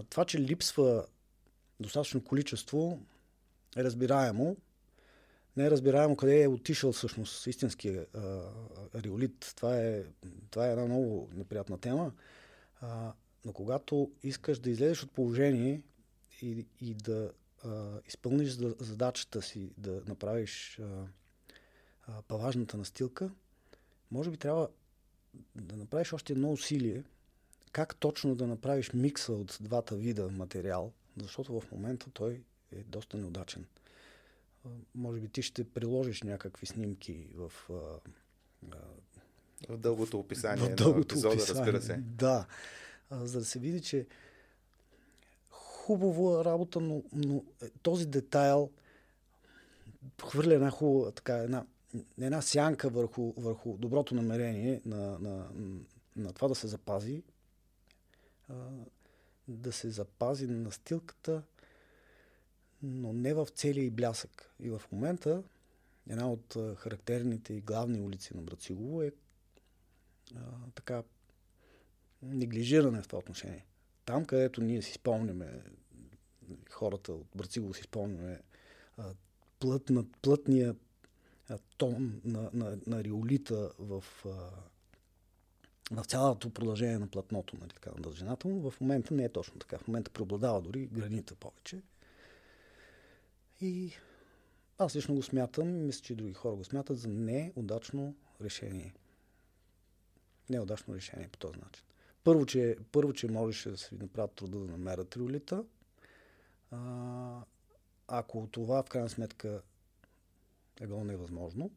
[0.09, 1.05] това, че липсва
[1.79, 2.99] достатъчно количество,
[3.77, 4.57] е разбираемо,
[5.57, 8.41] не е разбираемо къде е отишъл всъщност истинския а,
[8.95, 9.53] риолит.
[9.55, 10.03] Това е,
[10.49, 12.11] това е една много неприятна тема.
[12.81, 13.13] А,
[13.45, 15.81] но когато искаш да излезеш от положение
[16.41, 17.31] и, и да
[17.63, 21.05] а, изпълниш задачата си, да направиш а,
[22.07, 23.31] а, паважната настилка,
[24.11, 24.69] може би трябва
[25.55, 27.03] да направиш още едно усилие,
[27.71, 33.17] как точно да направиш микса от двата вида материал, защото в момента той е доста
[33.17, 33.65] неудачен
[34.95, 37.51] може би ти ще приложиш някакви снимки в,
[39.69, 41.61] в дългото описание в дългото на епизода, описание.
[41.61, 41.97] разбира се.
[41.97, 42.45] Да,
[43.11, 44.07] за да се види, че
[45.49, 48.71] хубава работа, но, но е, този детайл
[50.21, 51.65] хвърля една хубава, така, една,
[52.21, 55.49] една сянка върху, върху доброто намерение на, на,
[56.15, 57.23] на това да се запази,
[59.47, 61.43] да се запази настилката,
[62.83, 64.53] но не в целия и блясък.
[64.59, 65.43] И в момента
[66.09, 69.11] една от характерните и главни улици на Брацилово е
[70.35, 70.39] а,
[70.75, 71.03] така
[72.21, 73.65] неглижиране в това отношение.
[74.05, 75.61] Там, където ние си спомняме,
[76.69, 78.41] хората от Брацилово си спомняме
[79.59, 80.75] плътна, плътния
[81.77, 84.03] тон на, на, на риолита в,
[85.91, 89.59] в цялото продължение на платното, нали, така, на дължината му, в момента не е точно
[89.59, 89.77] така.
[89.77, 91.81] В момента преобладава дори гранита повече.
[93.61, 93.91] И
[94.77, 98.93] аз лично го смятам, мисля, че и други хора го смятат за неудачно решение.
[100.49, 101.85] Неудачно решение по този начин.
[102.23, 105.63] Първо, че, първо, че можеше да се направят труда да намерят триолита.
[106.71, 107.41] А,
[108.07, 109.61] ако това в крайна сметка
[110.81, 111.71] е било невъзможно,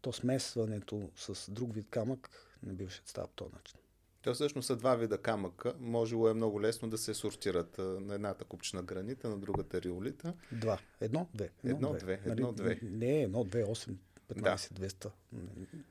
[0.00, 2.30] то смесването с друг вид камък
[2.62, 3.78] не биваше става по този начин.
[4.22, 5.74] То всъщност са два вида камъка.
[5.80, 10.34] Можело е много лесно да се сортират на едната купчина гранита, на другата риолита.
[10.52, 10.78] Два.
[11.00, 11.50] Едно, две.
[11.64, 12.20] Едно, едно две.
[12.24, 12.78] Едно, нали, две.
[12.82, 13.98] Не, едно, две, осем.
[14.34, 15.04] 15-200.
[15.04, 15.12] Да.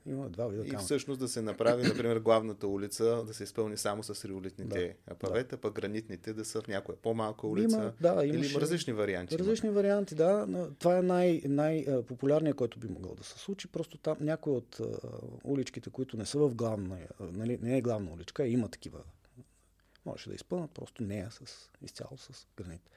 [0.06, 4.04] Има два вида И всъщност да се направи, например, главната улица да се изпълни само
[4.04, 5.62] с риолитните да, павета, да.
[5.62, 7.78] пък гранитните да са в някоя по-малка улица.
[7.78, 9.38] Има, да, имаше, или има различни варианти.
[9.38, 9.76] Различни има.
[9.76, 10.48] варианти, да.
[10.80, 13.68] Това е най- най-популярният, който би могъл да се случи.
[13.68, 14.82] Просто там някои от
[15.44, 19.00] уличките, които не са в главна, нали, не е главна уличка, има такива.
[20.06, 22.90] Можеше да изпълнат просто нея с, изцяло с гранит.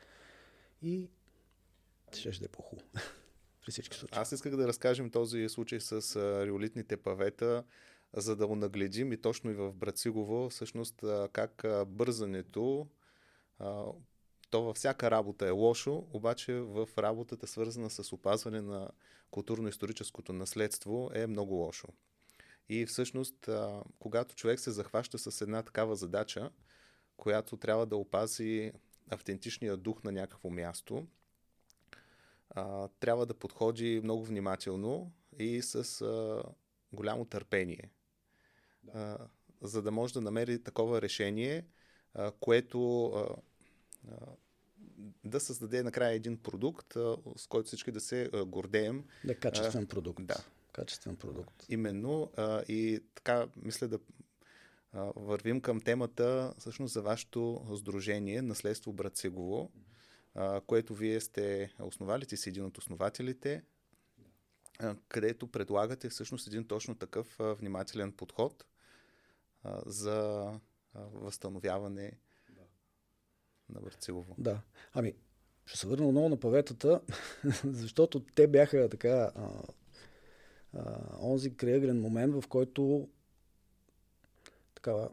[0.82, 1.08] И
[2.12, 2.88] ще да е по-хубаво
[3.62, 4.18] при всички случаи.
[4.18, 7.64] Аз исках да разкажем този случай с а, риолитните павета,
[8.16, 12.86] за да го нагледим и точно и в Брацигово, всъщност а, как а, бързането,
[14.50, 18.90] то във всяка работа е лошо, обаче в работата свързана с опазване на
[19.30, 21.88] културно-историческото наследство е много лошо.
[22.68, 23.48] И всъщност,
[23.98, 26.50] когато човек се захваща с една такава задача,
[27.16, 28.72] която трябва да опази
[29.10, 31.06] автентичния дух на някакво място,
[32.54, 36.42] а, трябва да подходи много внимателно и с а,
[36.92, 37.90] голямо търпение,
[38.82, 38.92] да.
[38.94, 39.18] а,
[39.62, 41.66] за да може да намери такова решение,
[42.14, 43.28] а, което а,
[44.08, 44.16] а,
[45.24, 49.04] да създаде накрая един продукт, а, с който всички да се а, гордеем.
[49.24, 50.26] Да, качествен продукт.
[50.26, 50.44] Да.
[50.72, 51.66] Качествен продукт.
[51.68, 52.30] Именно.
[52.36, 53.98] А, и така, мисля да
[54.92, 59.64] а, вървим към темата всъщност за вашето сдружение Наследство Брацегово.
[59.64, 59.91] Mm-hmm
[60.66, 63.62] което вие сте основали, ти си един от основателите.
[65.08, 68.64] където предлагате всъщност един точно такъв внимателен подход
[69.86, 70.46] за
[70.94, 72.12] възстановяване
[72.50, 72.62] да.
[73.68, 74.34] на Върцилово.
[74.38, 74.62] Да.
[74.92, 75.14] Ами,
[75.66, 77.00] ще се върна отново на паветата,
[77.64, 79.62] защото те бяха така а,
[80.72, 83.08] а, онзи креагрен момент, в който
[84.74, 85.10] такава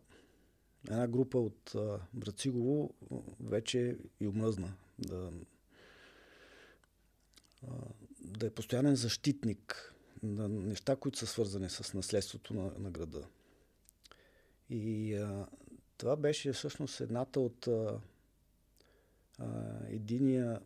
[0.90, 2.94] една група от а, Брацигово
[3.40, 5.32] вече и омръзна да,
[8.20, 13.28] да е постоянен защитник на неща, които са свързани с наследството на, на града.
[14.70, 15.48] И а,
[15.98, 18.00] това беше всъщност едната от а,
[19.40, 20.62] а, единия,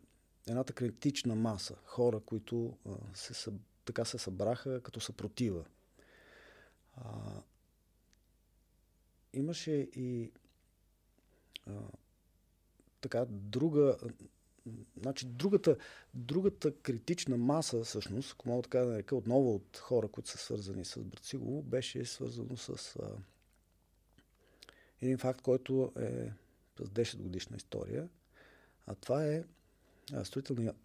[0.48, 3.50] едната критична маса хора, които а, се,
[3.84, 5.64] така се събраха като съпротива.
[6.96, 7.42] А,
[9.32, 10.32] имаше и
[11.66, 11.72] а,
[13.04, 13.96] така друга
[15.02, 15.76] Значи другата,
[16.14, 20.84] другата критична маса, всъщност, ако мога така да нарека, отново от хора, които са свързани
[20.84, 23.10] с Брацигово, беше свързано с а,
[25.00, 26.32] един факт, който е
[26.78, 28.08] с 10 годишна история.
[28.86, 29.44] А това е
[30.24, 30.76] строителният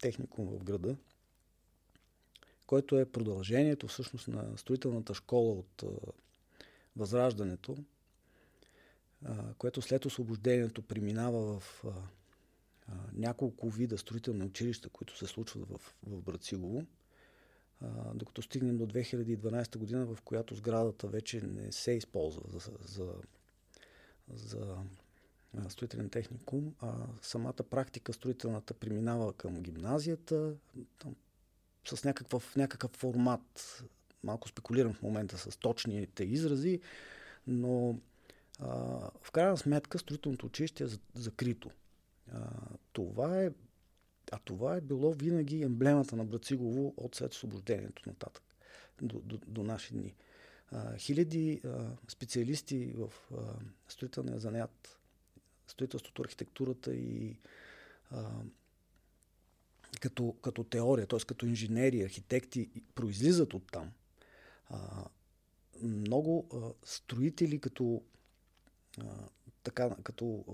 [0.00, 0.96] техникум в града,
[2.66, 5.86] който е продължението всъщност на строителната школа от а,
[6.96, 7.76] Възраждането,
[9.58, 11.88] което след освобождението преминава в а,
[12.88, 16.82] а, няколко вида строителни училища, които се случват в, в Брацилово,
[17.80, 23.14] а, докато стигнем до 2012 година, в която сградата вече не се използва за, за,
[24.34, 24.76] за
[25.68, 30.54] строителен техникум, а самата практика строителната преминава към гимназията,
[30.98, 31.16] там,
[31.84, 33.84] с някакъв, някакъв формат.
[34.24, 36.80] Малко спекулирам в момента с точните изрази,
[37.46, 37.98] но
[39.22, 41.70] в крайна сметка строителното училище е закрито.
[42.32, 42.48] А,
[42.92, 43.50] това е,
[44.32, 48.42] а това е било винаги емблемата на Брацигово от след освобождението нататък
[49.02, 50.14] до, до, до наши дни.
[50.70, 53.36] А, хиляди а, специалисти в а,
[53.88, 54.98] строителния занят,
[55.66, 57.38] строителството, архитектурата и
[58.10, 58.30] а,
[60.00, 61.18] като, като теория, т.е.
[61.18, 63.92] като инженери, архитекти, произлизат от там.
[64.68, 65.04] А,
[65.82, 68.02] много а, строители като,
[69.62, 70.44] така, като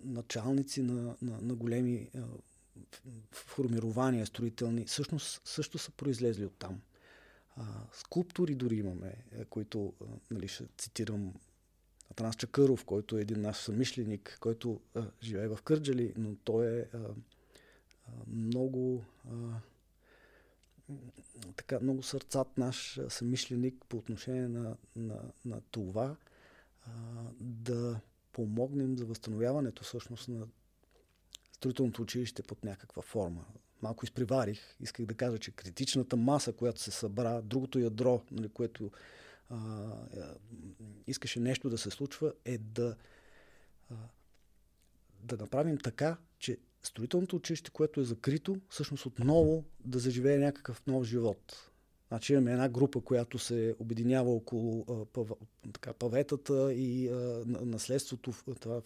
[0.00, 2.10] началници на, на, на големи
[3.32, 6.80] формирования строителни, всъщност също са произлезли от там.
[7.56, 9.14] А, скулптори дори имаме,
[9.50, 11.34] които, а, нали, ще цитирам
[12.10, 16.80] Атанас Чакъров, който е един наш съмишленик, който а, живее в Кърджали, но той е
[16.80, 19.32] а, а, много а,
[21.56, 26.16] така, много сърцат наш съмишленик по отношение на, на, на това
[27.40, 28.00] да
[28.32, 30.46] помогнем за възстановяването всъщност на
[31.52, 33.44] строителното училище под някаква форма.
[33.82, 34.76] Малко изприварих.
[34.80, 38.90] Исках да кажа, че критичната маса, която се събра, другото ядро, нали, което
[39.50, 40.34] а, а,
[41.06, 42.96] искаше нещо да се случва, е да,
[43.90, 43.94] а,
[45.22, 51.04] да направим така, че строителното училище, което е закрито, всъщност отново да заживее някакъв нов
[51.04, 51.70] живот.
[52.14, 54.86] Значи имаме една група, която се обединява около
[55.86, 58.82] а, паветата и а, наследството, това,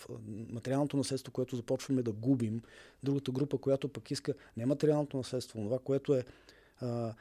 [0.50, 2.62] материалното наследство, което започваме да губим.
[3.02, 6.24] Другата група, която пък иска не материалното наследство, това, което е
[6.80, 7.14] а,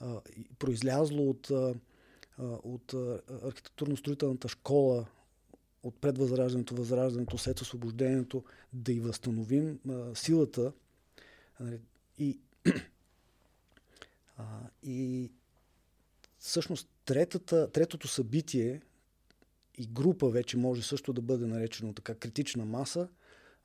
[0.00, 0.20] а,
[0.58, 1.74] произлязло от, а,
[2.62, 2.92] от
[3.42, 5.06] архитектурно-строителната школа
[5.82, 10.72] от предвъзраждането, възраждането, след освобождението, да и възстановим а, силата.
[11.60, 11.80] Нали,
[12.18, 12.38] и,
[14.36, 14.44] а,
[14.82, 15.30] и
[16.46, 18.80] всъщност третата, третото събитие
[19.78, 23.08] и група вече може също да бъде наречено така критична маса,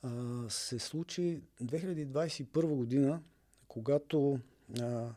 [0.01, 3.21] а, се случи 2021 година,
[3.67, 4.39] когато
[4.79, 5.09] а,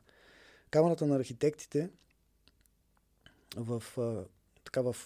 [0.71, 1.91] Камерата на архитектите
[3.57, 4.25] в, а,
[4.65, 4.97] така в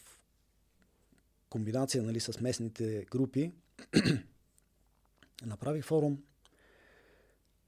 [1.48, 3.52] комбинация нали, с местните групи,
[5.46, 6.22] направи форум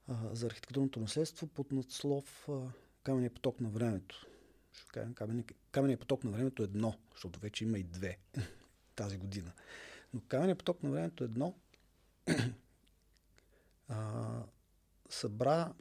[0.07, 2.71] а, за архитектурното наследство под надслов а,
[3.03, 4.27] Камения поток на времето.
[4.73, 8.17] Ще кажем, камения поток на времето е едно, защото вече има и две
[8.95, 9.51] тази година.
[10.13, 11.55] Но Камения поток на времето е едно
[13.87, 14.43] а,
[15.09, 15.73] събра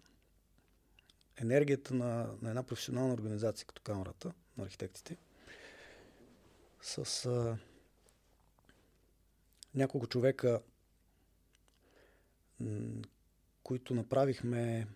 [1.37, 5.17] енергията на, на една професионална организация като Камерата на архитектите
[6.83, 7.59] с а,
[9.75, 10.63] няколко човека,
[13.63, 14.87] които направихме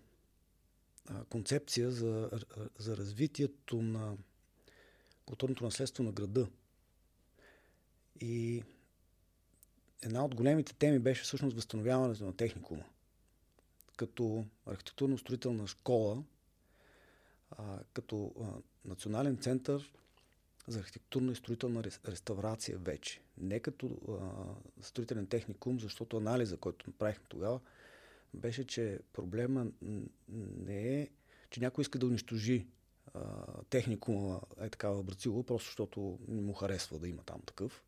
[1.28, 2.30] концепция за,
[2.78, 4.16] за развитието на
[5.26, 6.48] културното наследство на града.
[8.20, 8.62] И
[10.02, 12.84] една от големите теми беше всъщност възстановяването на техникума,
[13.96, 16.22] като архитектурно-строителна школа,
[17.50, 18.46] а, като а,
[18.84, 19.92] национален център
[20.66, 23.20] за архитектурна и строителна реставрация вече.
[23.38, 27.60] Не като а, строителен техникум, защото анализа, който направихме тогава,
[28.34, 29.66] беше, че проблема
[30.28, 31.08] не е,
[31.50, 32.66] че някой иска да унищожи
[33.70, 37.84] техникума е такава Брацило, просто защото му харесва да има там такъв,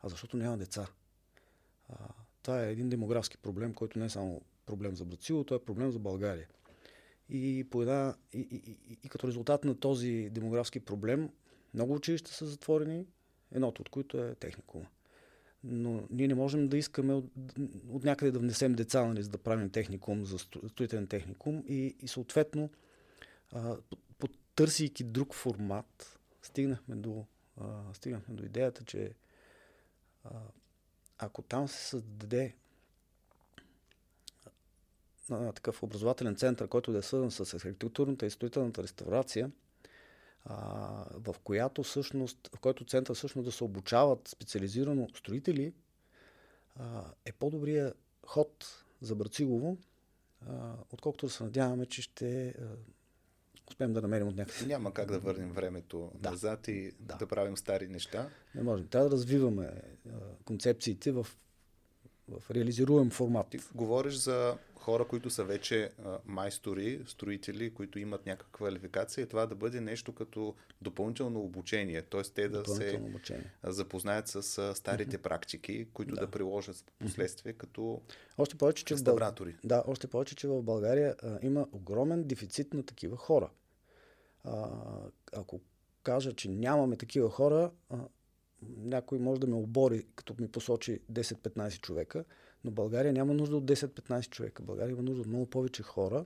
[0.00, 0.86] а защото няма деца.
[1.88, 1.94] А,
[2.42, 5.90] това е един демографски проблем, който не е само проблем за Брацило, той е проблем
[5.90, 6.48] за България.
[7.28, 11.30] И, по една, и, и, и, и като резултат на този демографски проблем,
[11.74, 13.06] много училища са затворени,
[13.52, 14.86] едното от които е техникума.
[15.64, 17.24] Но ние не можем да искаме от,
[17.90, 21.64] от някъде да внесем деца, нали, за да правим техникум, за строителен техникум.
[21.68, 22.70] И, и съответно,
[24.18, 27.24] потърсийки друг формат, стигнахме до,
[27.60, 29.14] а, стигнахме до идеята, че
[30.24, 30.30] а,
[31.18, 32.54] ако там се създаде
[35.30, 39.50] а, такъв образователен център, който да е свързан с архитектурната и строителната реставрация,
[41.14, 45.72] в която всъщност, в който център всъщност да се обучават специализирано строители,
[47.24, 47.94] е по-добрия
[48.26, 49.78] ход за Брацилово,
[50.46, 52.54] а, отколкото да се надяваме, че ще
[53.70, 54.66] успеем да намерим от някакъв.
[54.66, 56.30] Няма как да върнем времето да.
[56.30, 57.16] назад и да.
[57.16, 58.30] да правим стари неща.
[58.54, 58.88] Не можем.
[58.88, 59.82] Трябва да развиваме
[60.44, 61.26] концепциите в,
[62.28, 63.46] в реализируем формат.
[63.50, 69.28] Ти говориш за хора, които са вече а, майстори, строители, които имат някаква квалификация и
[69.28, 72.22] това да бъде нещо като допълнително обучение, т.е.
[72.22, 73.52] те да се обучение.
[73.64, 75.22] запознаят с а, старите mm-hmm.
[75.22, 76.20] практики, които да.
[76.20, 78.00] да приложат в последствие като
[78.38, 78.94] още повече, че.
[78.94, 78.98] В
[79.64, 83.50] Да, още повече, че в България а, има огромен дефицит на такива хора.
[84.44, 84.68] А,
[85.32, 85.60] ако
[86.02, 87.96] кажа, че нямаме такива хора, а,
[88.62, 92.24] някой може да ме обори, като ми посочи 10-15 човека,
[92.64, 94.62] но България няма нужда от 10-15 човека.
[94.62, 96.24] България има нужда от много повече хора,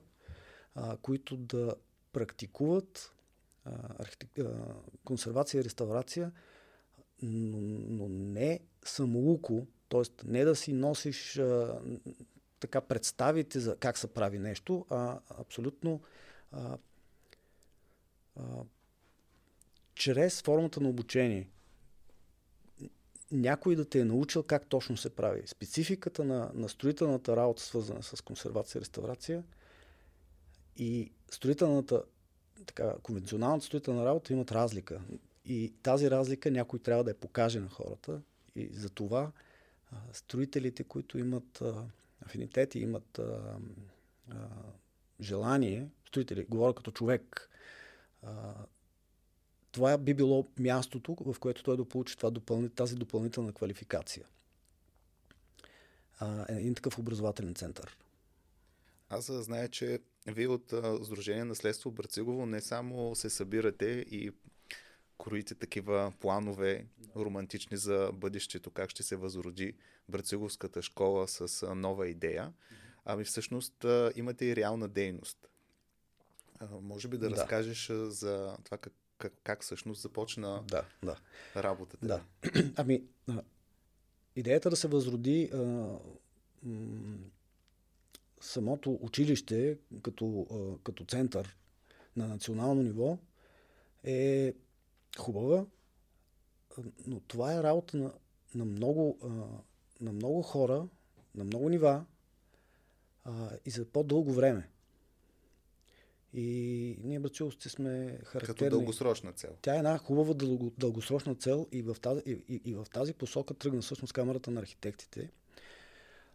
[0.74, 1.74] а, които да
[2.12, 3.12] практикуват
[3.64, 4.38] а, архитек...
[4.38, 4.74] а,
[5.04, 6.32] консервация и реставрация,
[7.22, 7.58] но,
[7.88, 10.02] но не самоуко, т.е.
[10.24, 11.80] не да си носиш а,
[12.60, 16.00] така представите за как се прави нещо, а абсолютно
[16.52, 16.78] а,
[18.36, 18.42] а,
[19.94, 21.48] чрез формата на обучение
[23.32, 25.42] някой да те е научил как точно се прави.
[25.46, 29.42] Спецификата на, на строителната работа, свързана с консервация и реставрация
[30.76, 32.02] и строителната,
[32.66, 35.00] така, конвенционалната строителна работа имат разлика.
[35.44, 38.20] И тази разлика някой трябва да я покаже на хората.
[38.56, 39.32] И за това
[40.12, 41.84] строителите, които имат а,
[42.26, 43.58] афинитети, имат а,
[44.30, 44.34] а,
[45.20, 47.50] желание, строители, говоря като човек,
[48.22, 48.54] а,
[49.72, 54.26] това би било мястото, в което той да получи това допълни, тази допълнителна квалификация.
[56.18, 57.96] А, е един такъв образователен център.
[59.08, 64.30] Аз зная, че вие от а, Сдружение Наследство Брацигово не само се събирате и
[65.18, 69.74] кроите такива планове романтични за бъдещето, как ще се възроди
[70.08, 72.52] Брациговската школа с а, нова идея,
[73.04, 75.48] ами всъщност а, имате и реална дейност.
[76.60, 77.36] А, може би да, да.
[77.36, 78.92] разкажеш за това как,
[79.22, 81.16] как, как всъщност започна да, да.
[81.56, 82.06] работата?
[82.06, 82.22] Да.
[82.76, 83.02] Ами,
[84.36, 85.58] идеята да се възроди а,
[86.62, 87.18] м-
[88.40, 91.56] самото училище като, а, като център
[92.16, 93.18] на национално ниво
[94.04, 94.54] е
[95.18, 95.66] хубава,
[97.06, 98.12] но това е работа на,
[98.54, 99.26] на, много, а,
[100.04, 100.88] на много хора,
[101.34, 102.04] на много нива
[103.24, 104.71] а, и за по-дълго време.
[106.34, 108.56] И ние брациловци сме характерни.
[108.56, 109.56] Като дългосрочна цел.
[109.62, 110.34] Тя е една хубава
[110.78, 114.60] дългосрочна цел и в тази, и, и, и в тази посока тръгна всъщност Камерата на
[114.60, 115.30] архитектите.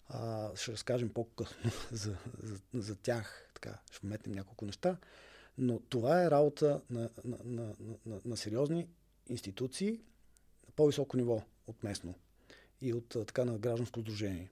[0.09, 3.49] А, ще разкажем по-късно за, за, за тях.
[3.53, 4.97] Така, ще вметнем няколко неща.
[5.57, 7.75] Но това е работа на, на, на,
[8.05, 8.87] на, на сериозни
[9.29, 9.91] институции
[10.67, 12.15] на по-високо ниво от местно
[12.81, 14.51] и от така на гражданско сдружение.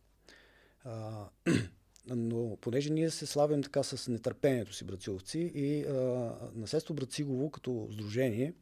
[0.84, 1.26] А,
[2.08, 5.92] но понеже ние се славим така с нетърпението си, брациловци, и а,
[6.56, 8.54] наследство Брацигово като сдружение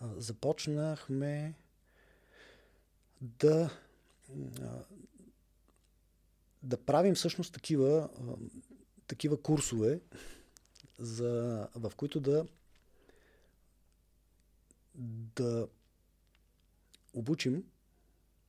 [0.00, 1.54] а, започнахме
[3.20, 3.70] да
[4.62, 4.84] а,
[6.62, 8.32] да правим всъщност такива, а,
[9.06, 10.00] такива курсове,
[10.98, 12.46] за, в които да
[15.36, 15.68] да
[17.14, 17.64] обучим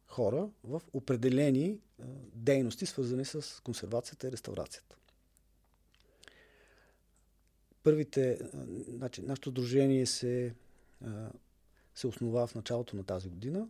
[0.08, 2.03] хора в определени а,
[2.34, 4.95] дейности, свързани с консервацията и реставрацията.
[7.84, 8.47] Първите, а,
[8.89, 10.55] значи, нашето дружение се,
[11.05, 11.30] а,
[11.95, 13.68] се основа в началото на тази година.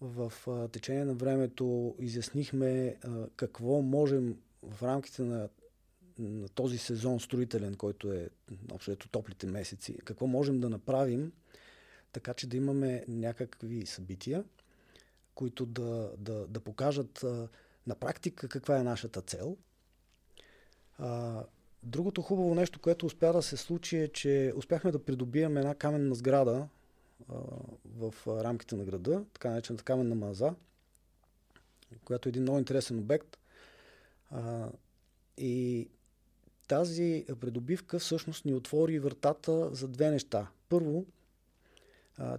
[0.00, 0.32] в
[0.72, 2.96] течение на времето изяснихме
[3.36, 5.48] какво можем в рамките на,
[6.18, 8.28] на този сезон строителен, който е
[8.72, 11.32] общо топлите месеци, какво можем да направим,
[12.14, 14.44] така че да имаме някакви събития,
[15.34, 17.48] които да, да, да покажат а,
[17.86, 19.56] на практика каква е нашата цел.
[20.98, 21.42] А,
[21.82, 26.14] другото хубаво нещо, което успя да се случи е, че успяхме да придобием една каменна
[26.14, 26.68] сграда
[27.28, 27.34] а,
[27.84, 30.54] в рамките на града, така наречената каменна маза,
[32.04, 33.38] която е един много интересен обект.
[34.30, 34.68] А,
[35.38, 35.88] и
[36.68, 40.50] тази придобивка всъщност ни отвори вратата за две неща.
[40.68, 41.06] Първо,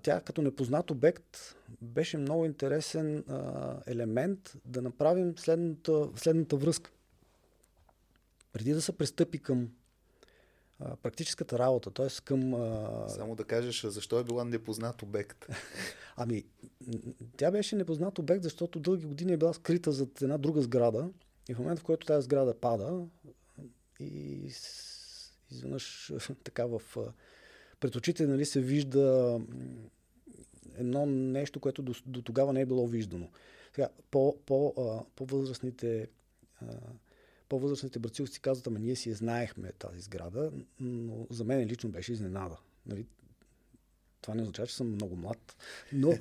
[0.02, 6.92] тя като непознат обект беше много интересен а, елемент да направим следната, следната връзка.
[8.54, 9.70] Преди да се пристъпи към
[10.80, 12.08] а, практическата работа, т.е.
[12.26, 12.54] към...
[12.54, 13.10] А...
[13.10, 15.46] Само да кажеш защо е била непознат обект.
[16.16, 16.44] ами,
[17.38, 21.10] тя беше непознат обект, защото дълги години е била скрита зад една друга сграда
[21.50, 23.06] и в момента, в който тази сграда пада
[24.00, 24.52] и
[25.52, 26.14] изведнъж
[26.44, 26.82] така в
[27.86, 29.40] пред очите нали, се вижда
[30.78, 33.30] едно нещо, което до, до тогава не е било виждано.
[33.76, 36.08] Сега, по, по, а, по-възрастните
[36.62, 36.66] а,
[37.50, 42.58] по-възрастните братилци казват, ама ние си знаехме тази сграда, но за мен лично беше изненада.
[42.86, 43.06] Нали?
[44.22, 45.56] Това не означава, че съм много млад,
[45.94, 46.14] но,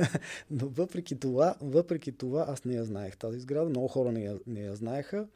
[0.50, 4.38] но въпреки, това, въпреки това аз не я знаех тази сграда, много хора не я,
[4.46, 5.28] не я знаеха.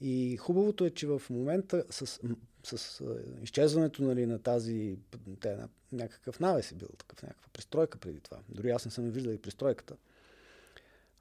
[0.00, 2.20] И хубавото е, че в момента с
[2.64, 3.04] с
[3.42, 4.98] изчезването нали, на тази,
[5.40, 8.38] те, на, някакъв навес е бил такъв, някаква пристройка преди това.
[8.48, 9.96] Дори аз не съм виждал и пристройката.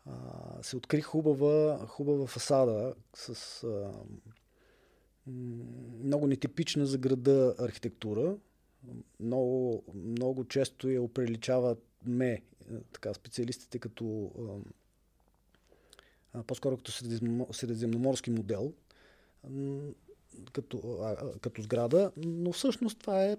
[0.06, 0.14] А,
[0.64, 3.92] се откри хубава, хубава фасада с а,
[6.04, 8.38] много нетипична за града архитектура.
[9.20, 12.42] Много, много често я оприличават ме,
[12.94, 14.32] така, специалистите като
[16.34, 16.92] а, по-скоро като
[17.54, 18.74] средиземноморски модел
[20.54, 23.38] като, а, като сграда, но всъщност това е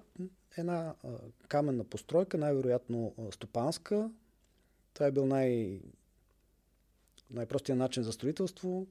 [0.57, 1.09] една а,
[1.49, 4.11] каменна постройка, най-вероятно стопанска.
[4.95, 5.81] Това е бил най-
[7.31, 8.87] най-простия начин за строителство.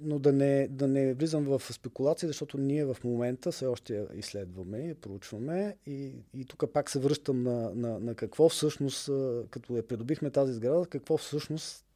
[0.00, 4.78] Но да не, да не влизам в спекулации, защото ние в момента все още изследваме
[4.78, 5.76] и проучваме.
[5.86, 9.06] И, и тук пак се връщам на, на, на какво всъщност,
[9.50, 11.86] като я придобихме тази сграда, какво всъщност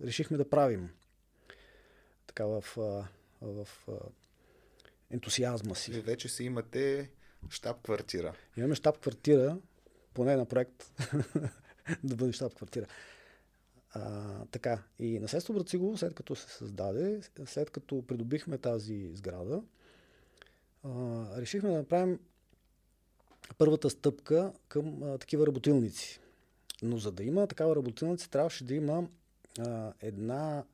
[0.00, 0.90] решихме да правим
[2.34, 2.64] така в,
[3.40, 3.68] в
[5.10, 5.92] ентусиазма си.
[5.92, 7.10] И вече си имате
[7.50, 8.34] щаб-квартира.
[8.56, 9.58] Имаме щаб-квартира,
[10.14, 10.92] поне на проект,
[12.04, 12.86] да бъде щаб-квартира.
[13.90, 19.62] А, така, и наследство Брацигово, след като се създаде, след като придобихме тази сграда,
[20.84, 20.90] а,
[21.36, 22.18] решихме да направим
[23.58, 26.20] първата стъпка към а, такива работилници.
[26.82, 29.08] Но за да има такава работилница, трябваше да има
[29.58, 30.64] а, една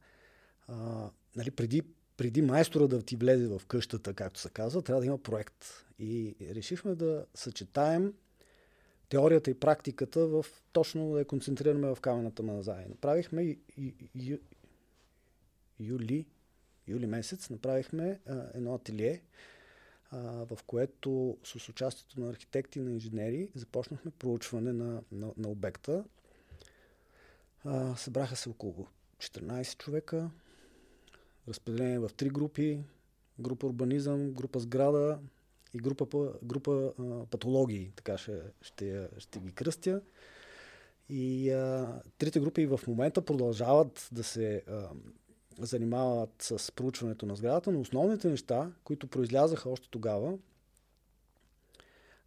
[0.68, 1.82] а, нали, преди,
[2.16, 5.64] преди майстора да ти влезе в къщата, както се казва, трябва да има проект.
[5.98, 8.14] И решихме да съчетаем
[9.08, 12.42] теорията и практиката в точно да я концентрираме в камената.
[12.42, 14.38] Направихме и, и, и,
[15.80, 16.26] юли,
[16.88, 19.22] юли месец, направихме а, едно ателие,
[20.10, 25.48] а, в което с участието на архитекти и на инженери започнахме проучване на, на, на
[25.48, 26.04] обекта.
[27.64, 28.86] А, събраха се около
[29.18, 30.30] 14 човека,
[31.50, 32.84] разпределение в три групи.
[33.38, 35.18] Група урбанизъм, група сграда
[35.74, 37.92] и група, група а, патологии.
[37.96, 40.00] Така ще, ще, ще ги кръстя.
[41.08, 44.88] И а, трите групи в момента продължават да се а,
[45.58, 50.38] занимават с проучването на сградата, но основните неща, които произлязаха още тогава,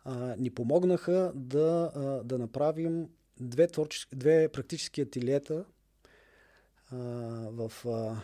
[0.05, 3.09] а, ни помогнаха да, а, да направим
[3.39, 5.65] две, творчески, две практически ателиета
[6.91, 6.97] а,
[7.51, 8.21] в а,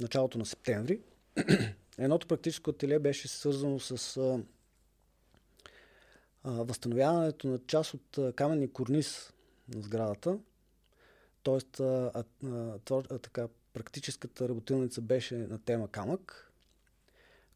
[0.00, 1.00] началото на септември.
[1.98, 4.40] Едното практическо ателие беше свързано с а,
[6.42, 9.32] а, възстановяването на част от каменни корниз
[9.74, 10.38] на сградата.
[11.42, 16.52] Тоест, а, а, а, а, така, практическата работилница беше на тема камък,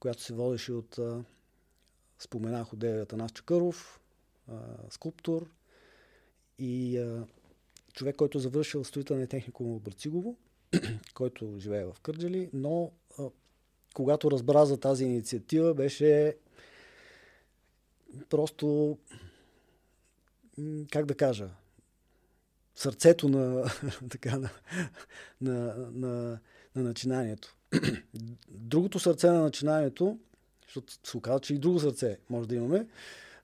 [0.01, 1.25] която се водеше от, а,
[2.19, 4.01] споменах, от Атанас Чакъров,
[4.49, 4.55] а,
[4.91, 5.51] скулптор
[6.59, 7.27] и а,
[7.93, 10.37] човек, който е завършил строителния техникум в Брацигово
[11.15, 13.29] който живее в Кърджали, но а,
[13.95, 16.37] когато разбра за тази инициатива, беше
[18.29, 18.99] просто,
[20.91, 21.51] как да кажа,
[22.75, 23.71] сърцето на,
[24.11, 24.51] така, на,
[25.41, 26.39] на, на,
[26.77, 27.57] на начинанието.
[28.49, 30.19] Другото сърце на начинанието,
[30.67, 32.87] защото се оказа, че и друго сърце може да имаме,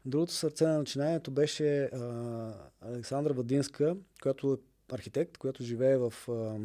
[0.08, 6.58] Другото сърце на начинанието беше а, Александра Вадинска, която е архитект, която живее в, а,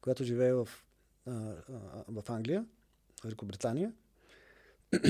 [0.00, 0.68] която живее в,
[1.26, 2.66] а, а, в Англия,
[3.24, 3.92] Великобритания.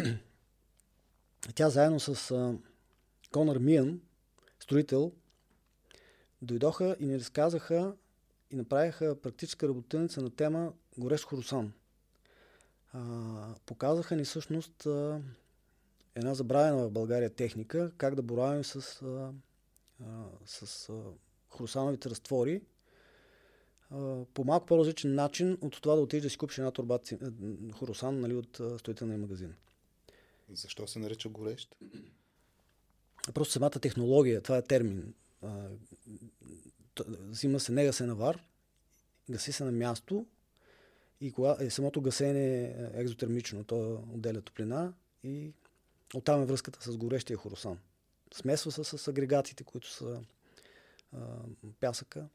[1.54, 2.58] Тя заедно с а,
[3.30, 4.00] Конър Миан,
[4.60, 5.12] строител,
[6.42, 7.94] дойдоха и ни разказаха
[8.50, 11.72] и направиха практическа работилница на тема Горещ Хорусан.
[12.92, 15.20] А, показаха ни всъщност а,
[16.14, 19.32] една забравена в България техника, как да боравим с, а,
[20.04, 21.02] а, с а,
[21.56, 22.62] хрусановите разтвори
[24.34, 26.98] по малко по-различен начин от това да отидеш да си купиш една турба
[27.74, 29.54] хоросан нали, от строителния магазин.
[30.52, 31.76] Защо се нарича горещ?
[33.34, 35.14] Просто самата технология, това е термин.
[37.08, 38.42] Взима се, не гасе на вар,
[39.30, 40.26] гаси се на място
[41.20, 44.92] и кога, е, самото гасене е екзотермично, то отделя топлина
[45.24, 45.52] и
[46.14, 47.78] оттам е връзката с горещия хоросан.
[48.34, 50.20] Смесва се с агрегатите, които са
[51.12, 51.18] а,
[51.80, 52.28] пясъка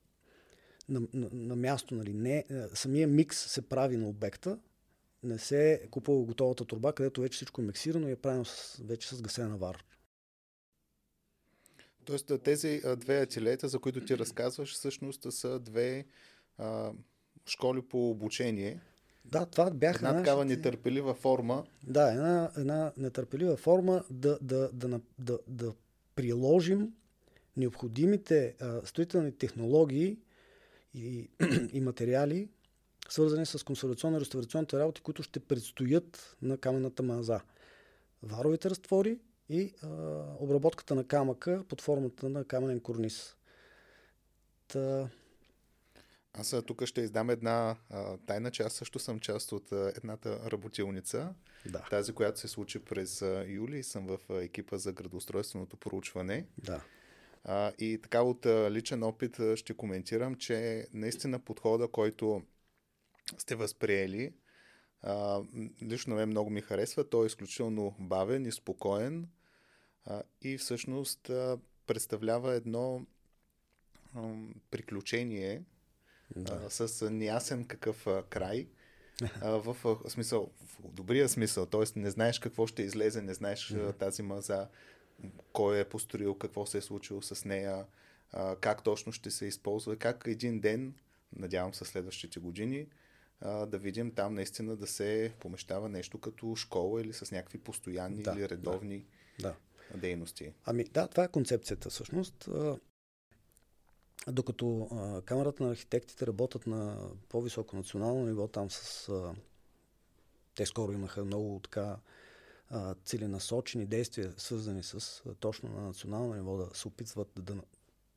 [0.90, 1.96] на, на, на място.
[1.96, 2.14] Нали.
[2.14, 4.60] Не, самия микс се прави на обекта,
[5.24, 9.16] не се купува готовата турба, където вече всичко е миксирано и е правено с, вече
[9.16, 9.84] с гасена вар.
[12.06, 16.06] Тоест тези две ателета, за които ти разказваш, всъщност са две
[16.58, 16.92] а,
[17.46, 18.82] школи по обучение.
[19.26, 19.98] Да, това бяха.
[19.98, 20.24] Една нашите...
[20.24, 21.66] такава нетърпелива форма.
[21.84, 25.74] Да, една, една нетърпелива форма да, да, да, да, да, да
[26.16, 26.94] приложим
[27.58, 30.18] необходимите а, строителни технологии
[30.96, 31.30] и,
[31.74, 32.50] и материали,
[33.10, 37.42] свързани с консервационно-реставрационните работи, които ще предстоят на каменната маза.
[38.24, 39.20] Варовите разтвори
[39.50, 39.88] и а,
[40.40, 43.36] обработката на камъка под формата на каменен корниз.
[44.68, 45.10] Та,
[46.38, 50.52] аз тук ще издам една а, тайна, че аз също съм част от а, едната
[50.52, 51.34] работилница.
[51.66, 51.86] Да.
[51.90, 53.84] Тази, която се случи през а, юли.
[53.84, 56.46] Съм в а, екипа за градоустройственото проучване.
[56.58, 56.82] Да.
[57.48, 62.42] А, и така от личен опит ще коментирам, че наистина подхода, който
[63.38, 64.34] сте възприели,
[65.02, 65.42] а,
[65.84, 67.10] лично мен много ми харесва.
[67.10, 69.28] Той е изключително бавен и спокоен
[70.06, 73.06] а, и всъщност а, представлява едно
[74.16, 74.34] а,
[74.72, 75.64] приключение,
[76.36, 76.62] да.
[76.66, 78.68] а, с неясен какъв а, край.
[79.42, 82.00] А, в, смисъл, в добрия смисъл, т.е.
[82.00, 84.68] не знаеш какво ще излезе, не знаеш тази маза,
[85.54, 87.86] кой е построил, какво се е случило с нея,
[88.32, 90.94] а, как точно ще се използва, как един ден,
[91.36, 92.88] надявам се следващите години,
[93.42, 98.24] а, да видим там наистина да се помещава нещо като школа или с някакви постоянни
[98.24, 99.06] да, или редовни
[99.40, 99.56] да.
[99.96, 100.54] дейности.
[100.66, 102.50] Ами да, това е концепцията всъщност.
[104.28, 109.10] Докато а, Камерата на архитектите работят на по-високо национално ниво, там с...
[109.10, 109.36] А,
[110.56, 111.98] те скоро имаха много така
[113.06, 117.56] целенасочени действия, свързани с а, точно на национално ниво, да се опитват да,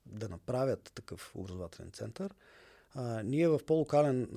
[0.06, 2.34] да направят такъв образователен център.
[2.94, 4.28] А, ние в по-локален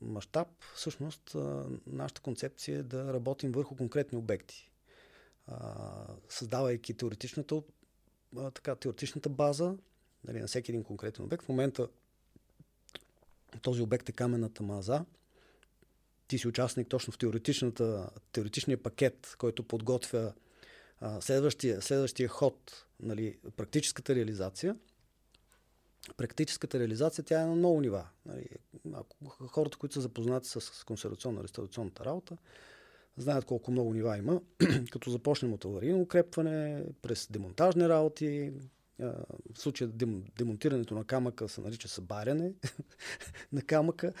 [0.00, 4.70] мащаб, всъщност, а, нашата концепция е да работим върху конкретни обекти.
[5.46, 5.74] А,
[6.28, 7.62] създавайки теоретичната,
[8.36, 9.76] а, така, теоретичната база,
[10.24, 11.44] нали, на всеки един конкретен обект.
[11.44, 11.88] В момента
[13.62, 15.04] този обект е каменната маза.
[16.28, 17.18] Ти си участник точно в
[18.32, 20.32] теоретичния пакет, който подготвя
[21.00, 24.76] а, следващия, следващия ход, нали, практическата реализация.
[26.16, 28.06] Практическата реализация тя е на много нива.
[28.26, 28.46] Нали,
[28.92, 32.36] ако хората, които са запознати с консервационно-реставрационната работа,
[33.16, 34.40] знаят колко много нива има,
[34.90, 38.52] като започнем от аварийно укрепване, през демонтажни работи,
[38.98, 39.24] в
[39.54, 39.90] случая
[40.38, 42.52] демонтирането на камъка се нарича събаряне
[43.52, 44.12] на камъка.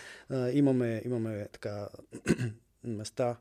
[0.52, 1.88] Имаме, имаме така
[2.84, 3.36] места,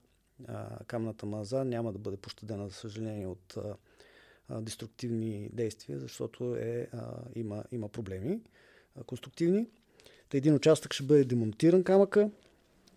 [0.87, 3.57] камната маза няма да бъде пощадена, за съжаление, от
[4.49, 6.89] деструктивни действия, защото е,
[7.35, 8.41] има, има проблеми
[9.05, 9.67] конструктивни.
[10.29, 12.29] Та един участък ще бъде демонтиран камъка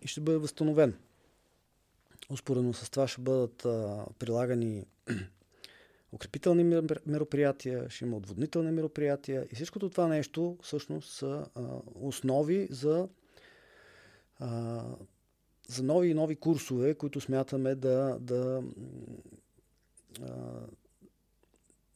[0.01, 0.97] и ще бъде възстановен.
[2.29, 4.85] Успоредно с това ще бъдат а, прилагани
[6.11, 6.63] укрепителни
[7.05, 11.61] мероприятия, ще има отводнителни мероприятия и всичкото това нещо всъщност са а,
[11.95, 13.07] основи за,
[14.39, 14.83] а,
[15.67, 18.63] за нови и нови курсове, които смятаме да, да,
[20.21, 20.33] а,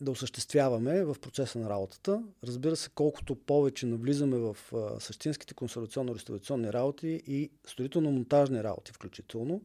[0.01, 2.23] да осъществяваме в процеса на работата.
[2.43, 9.61] Разбира се, колкото повече навлизаме в а, същинските консервационно-реставрационни работи и строително-монтажни работи включително,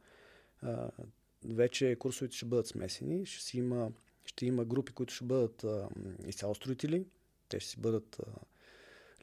[0.62, 0.90] а,
[1.44, 3.90] вече курсовете ще бъдат смесени, ще си има
[4.28, 5.88] ще има групи, които ще бъдат а,
[6.26, 7.06] изцяло строители,
[7.48, 8.30] те ще си бъдат а,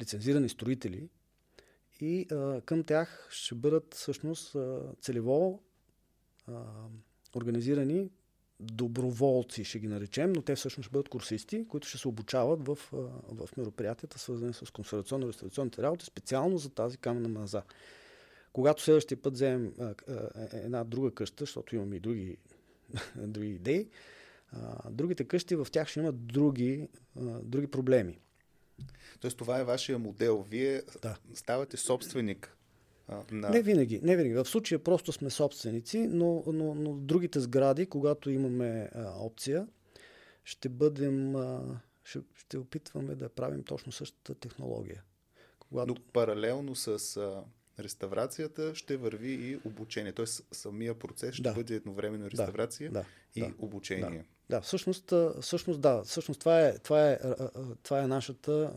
[0.02, 1.10] лицензирани строители
[2.02, 5.64] и а, към тях ще бъдат всъщност а, целево
[6.48, 6.64] а,
[7.36, 8.10] организирани
[8.60, 12.78] доброволци, ще ги наречем, но те всъщност ще бъдат курсисти, които ще се обучават в,
[13.32, 17.64] в мероприятията, свързани с консервационно-реставрационните работи, специално за тази камена маза.
[18.54, 22.38] Когато следващия път вземем а, а, една друга къща, защото имаме и други,
[23.16, 23.90] други идеи,
[24.52, 28.20] а, другите къщи в тях ще имат други, а, други проблеми.
[29.20, 30.46] Тоест това е вашия модел.
[30.50, 31.18] Вие да.
[31.34, 32.58] ставате собственик
[33.32, 33.50] на...
[33.50, 34.34] Не винаги, не винаги.
[34.34, 39.68] В случая просто сме собственици, но, но, но другите сгради, когато имаме а, опция,
[40.44, 45.04] ще бъдем, а, ще, ще опитваме да правим точно същата технология.
[45.60, 45.94] Когато...
[45.94, 47.44] Но паралелно с а,
[47.80, 50.12] реставрацията ще върви и обучение.
[50.12, 50.26] Т.е.
[50.52, 51.54] самия процес ще да.
[51.54, 54.18] бъде едновременно реставрация да, и да, обучение.
[54.18, 54.35] Да.
[54.50, 57.20] Да, всъщност, всъщност да, всъщност това е, това е,
[57.84, 58.74] това е нашата,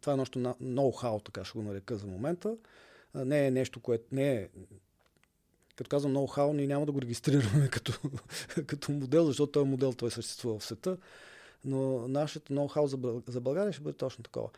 [0.00, 2.56] това е нашето ноу-хау, така ще го нарека за момента
[3.24, 4.48] не е нещо, което не е
[5.76, 7.92] като казвам ноу-хау, ние няма да го регистрираме като,
[8.66, 10.96] като модел, защото този модел той съществува в света,
[11.64, 12.86] но нашето ноу-хау
[13.30, 14.48] за, България ще бъде точно такова.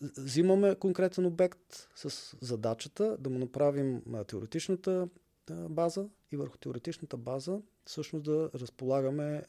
[0.00, 5.08] Взимаме конкретен обект с задачата да му направим теоретичната
[5.54, 9.42] база и върху теоретичната база всъщност да разполагаме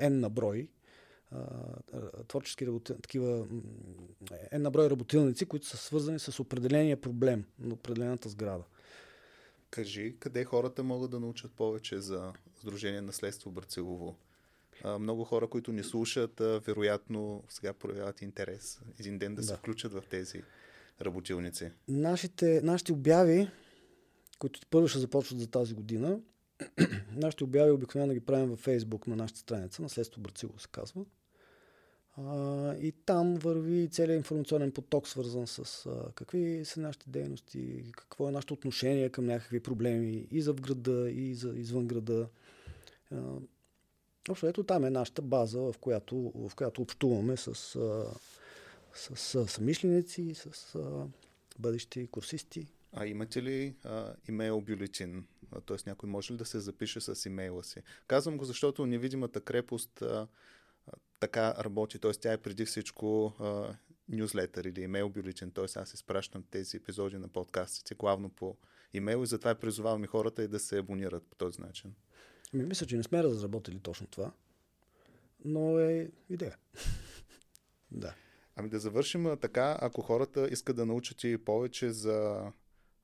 [0.00, 0.68] N на брой
[2.28, 3.46] творчески такива
[4.50, 8.64] една брой работилници, които са свързани с определения проблем на определената сграда.
[9.70, 14.16] Кажи, къде хората могат да научат повече за Сдружение наследство Брацилово?
[14.98, 19.46] много хора, които ни слушат, вероятно сега проявяват интерес един ден да, да.
[19.46, 20.42] се включат в тези
[21.02, 21.70] работилници.
[21.88, 23.50] Нашите, нашите обяви,
[24.38, 26.20] които първо ще започват за тази година,
[27.16, 31.04] нашите обяви обикновено ги правим във Фейсбук на нашата страница, наследство Брацилово се казва.
[32.16, 38.28] А, и там върви целият информационен поток, свързан с а, какви са нашите дейности, какво
[38.28, 42.28] е нашето отношение към някакви проблеми и за в града, и за извън града.
[44.28, 48.04] общо ето там е нашата база, в която, в която общуваме с, а,
[48.94, 51.06] с, с самишленици, с а,
[51.58, 52.66] бъдещи курсисти.
[52.92, 55.26] А имате ли а, имейл бюлетин?
[55.66, 55.76] Т.е.
[55.86, 57.82] някой може ли да се запише с имейла си?
[58.06, 60.28] Казвам го, защото невидимата крепост а,
[61.20, 62.12] така работи, т.е.
[62.12, 63.34] тя е преди всичко
[64.08, 65.64] нюзлетър или имейл бюлетин, т.е.
[65.76, 68.56] аз изпращам тези епизоди на подкастите главно по
[68.92, 71.94] имейл и затова призовавам и хората и да се абонират по този начин.
[72.54, 74.32] Ами, мисля, че не сме разработили точно това,
[75.44, 76.56] но е идея.
[77.90, 78.14] да.
[78.56, 82.46] Ами да завършим така, ако хората искат да научат и повече за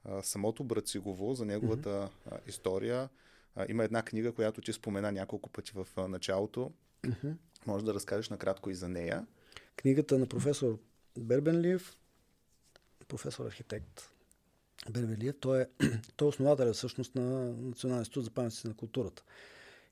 [0.04, 2.32] а, самото Брацигово, за неговата mm-hmm.
[2.32, 3.08] а, история.
[3.54, 6.72] А, има една книга, която ти спомена няколко пъти в а, началото.
[7.02, 7.34] Mm-hmm.
[7.66, 9.26] Може да разкажеш накратко и за нея.
[9.76, 10.78] Книгата на професор
[11.18, 11.96] Бербенлиев,
[13.08, 14.10] професор архитект
[14.90, 15.66] Бербенлиев, той е,
[16.16, 19.22] той е основател всъщност на Националния институт за паметници на културата.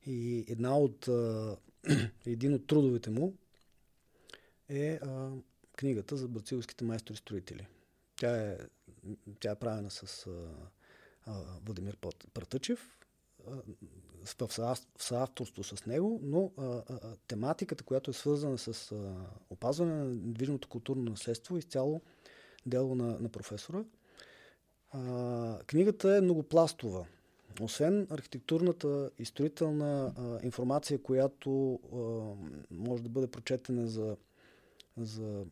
[0.06, 1.08] И една от,
[2.26, 3.34] един от трудовете му
[4.68, 5.30] е а,
[5.76, 7.66] книгата за брацилските майстори-строители.
[8.16, 8.58] Тя е,
[9.40, 10.30] тя е правена с а,
[11.26, 11.96] а, Владимир
[12.34, 12.98] Пратъчев
[14.24, 19.14] в съавторство с него, но а, а, тематиката, която е свързана с а,
[19.50, 22.02] опазване на недвижимото културно наследство, изцяло
[22.66, 23.84] дело на, на професора.
[24.90, 27.06] А, книгата е многопластова.
[27.60, 31.98] Освен архитектурната и строителна а, информация, която а,
[32.70, 34.16] може да бъде прочетена за,
[34.96, 35.44] за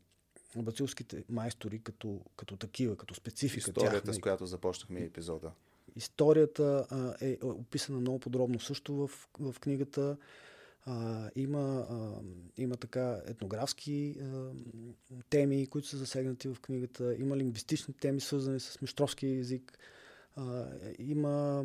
[0.57, 3.59] бацилските майстори като, като такива, като специфика.
[3.59, 5.53] Историята, тях, с която започнахме епизода.
[5.97, 10.17] Историята а, е описана много подробно също в, в книгата.
[10.85, 12.21] А, има, а,
[12.57, 14.51] има така етнографски а,
[15.31, 17.17] теми, които са засегнати в книгата.
[17.19, 19.79] Има лингвистични теми, свързани с мещровски язик.
[20.37, 20.67] А,
[20.99, 21.65] има...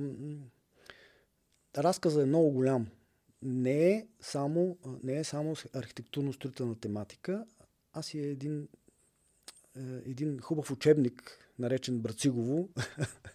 [1.78, 2.88] Разказа е много голям.
[3.42, 7.46] Не е само, не е само архитектурно-строителна тематика,
[7.96, 8.68] а си е един,
[10.06, 12.70] един хубав учебник наречен Брацигово,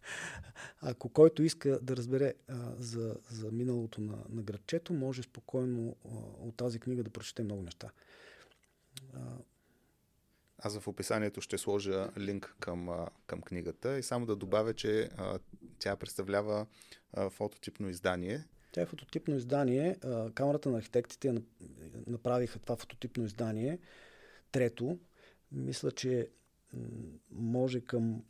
[0.80, 6.08] ако който иска да разбере а, за, за миналото на, на градчето, може спокойно а,
[6.46, 7.90] от тази книга да прочете много неща.
[9.14, 9.20] А,
[10.58, 15.38] аз в описанието ще сложа линк към, към книгата и само да добавя, че а,
[15.78, 16.66] тя представлява
[17.12, 18.44] а, фототипно издание.
[18.72, 19.96] Тя е фототипно издание.
[20.04, 21.42] А, Камерата на архитектите
[22.06, 23.78] направиха това фототипно издание.
[24.52, 24.98] Трето,
[25.52, 26.28] мисля, че
[27.30, 28.22] може към,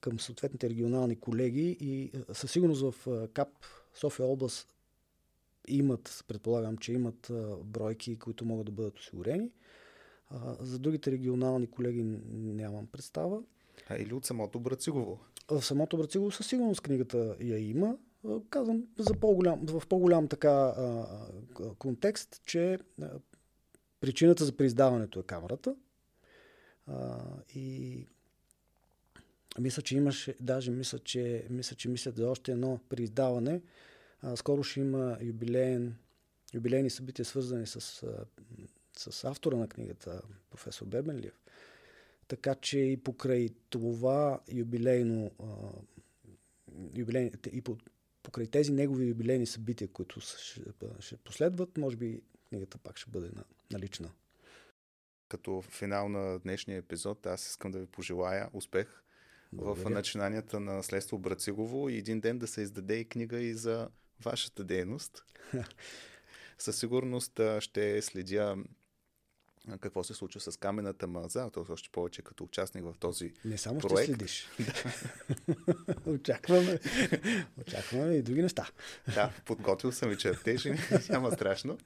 [0.00, 3.48] към съответните регионални колеги и със сигурност в КАП
[3.94, 4.74] София област
[5.68, 7.32] имат, предполагам, че имат
[7.64, 9.50] бройки, които могат да бъдат осигурени.
[10.60, 13.42] За другите регионални колеги нямам представа.
[13.88, 15.20] А или от самото Брацигово?
[15.48, 17.96] В самото Брацигово със сигурност книгата я има.
[18.50, 20.74] казвам за по-голям, в по-голям така
[21.78, 22.78] контекст, че
[24.00, 25.76] причината за преиздаването е камерата.
[26.86, 27.18] А,
[27.54, 28.06] и
[29.58, 33.62] мисля, че имаше, даже мисля, че, мисля, че мислят за още едно преиздаване.
[34.22, 35.96] А, скоро ще има юбилеен,
[36.54, 37.80] юбилейни събития, свързани с,
[38.98, 41.40] с автора на книгата, професор Бебенлиев.
[42.28, 45.30] Така че и покрай това юбилейно,
[46.96, 47.76] юбилейни, и по,
[48.22, 50.60] покрай тези негови юбилейни събития, които ще,
[51.00, 53.30] ще последват, може би книгата пак ще бъде
[53.72, 54.10] налична.
[55.28, 59.02] Като финал на днешния епизод, аз искам да ви пожелая успех
[59.52, 59.86] Благодаря.
[59.86, 63.88] в начинанията на следство Брацигово и един ден да се издаде и книга и за
[64.24, 65.24] вашата дейност.
[66.58, 68.56] Със сигурност ще следя
[69.80, 71.72] какво се случва с камената маза, т.е.
[71.72, 74.02] още повече като участник в този Не само проект.
[74.02, 74.48] ще следиш.
[76.06, 76.78] очакваме,
[77.60, 78.68] очакваме и други неща.
[79.14, 80.74] да, подготвил съм и чертежи,
[81.08, 81.78] няма страшно.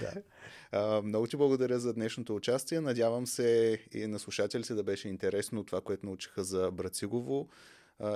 [0.00, 0.12] да.
[0.72, 2.80] А, много ти благодаря за днешното участие.
[2.80, 7.48] Надявам се и на слушателите да беше интересно това, което научиха за Брацигово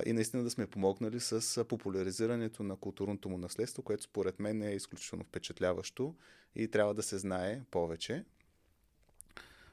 [0.07, 4.75] и наистина да сме помогнали с популяризирането на културното му наследство, което според мен е
[4.75, 6.15] изключително впечатляващо
[6.55, 8.25] и трябва да се знае повече.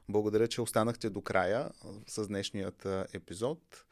[0.09, 1.71] Благодаря, че останахте до края
[2.07, 3.85] с днешният епизод.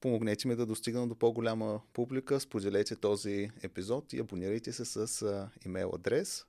[0.00, 5.92] Помогнете ми да достигна до по-голяма публика, споделете този епизод и абонирайте се с имейл
[5.94, 6.44] адрес.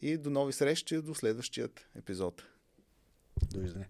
[0.00, 2.42] И до нови срещи до следващият епизод.
[3.50, 3.88] Довиждане.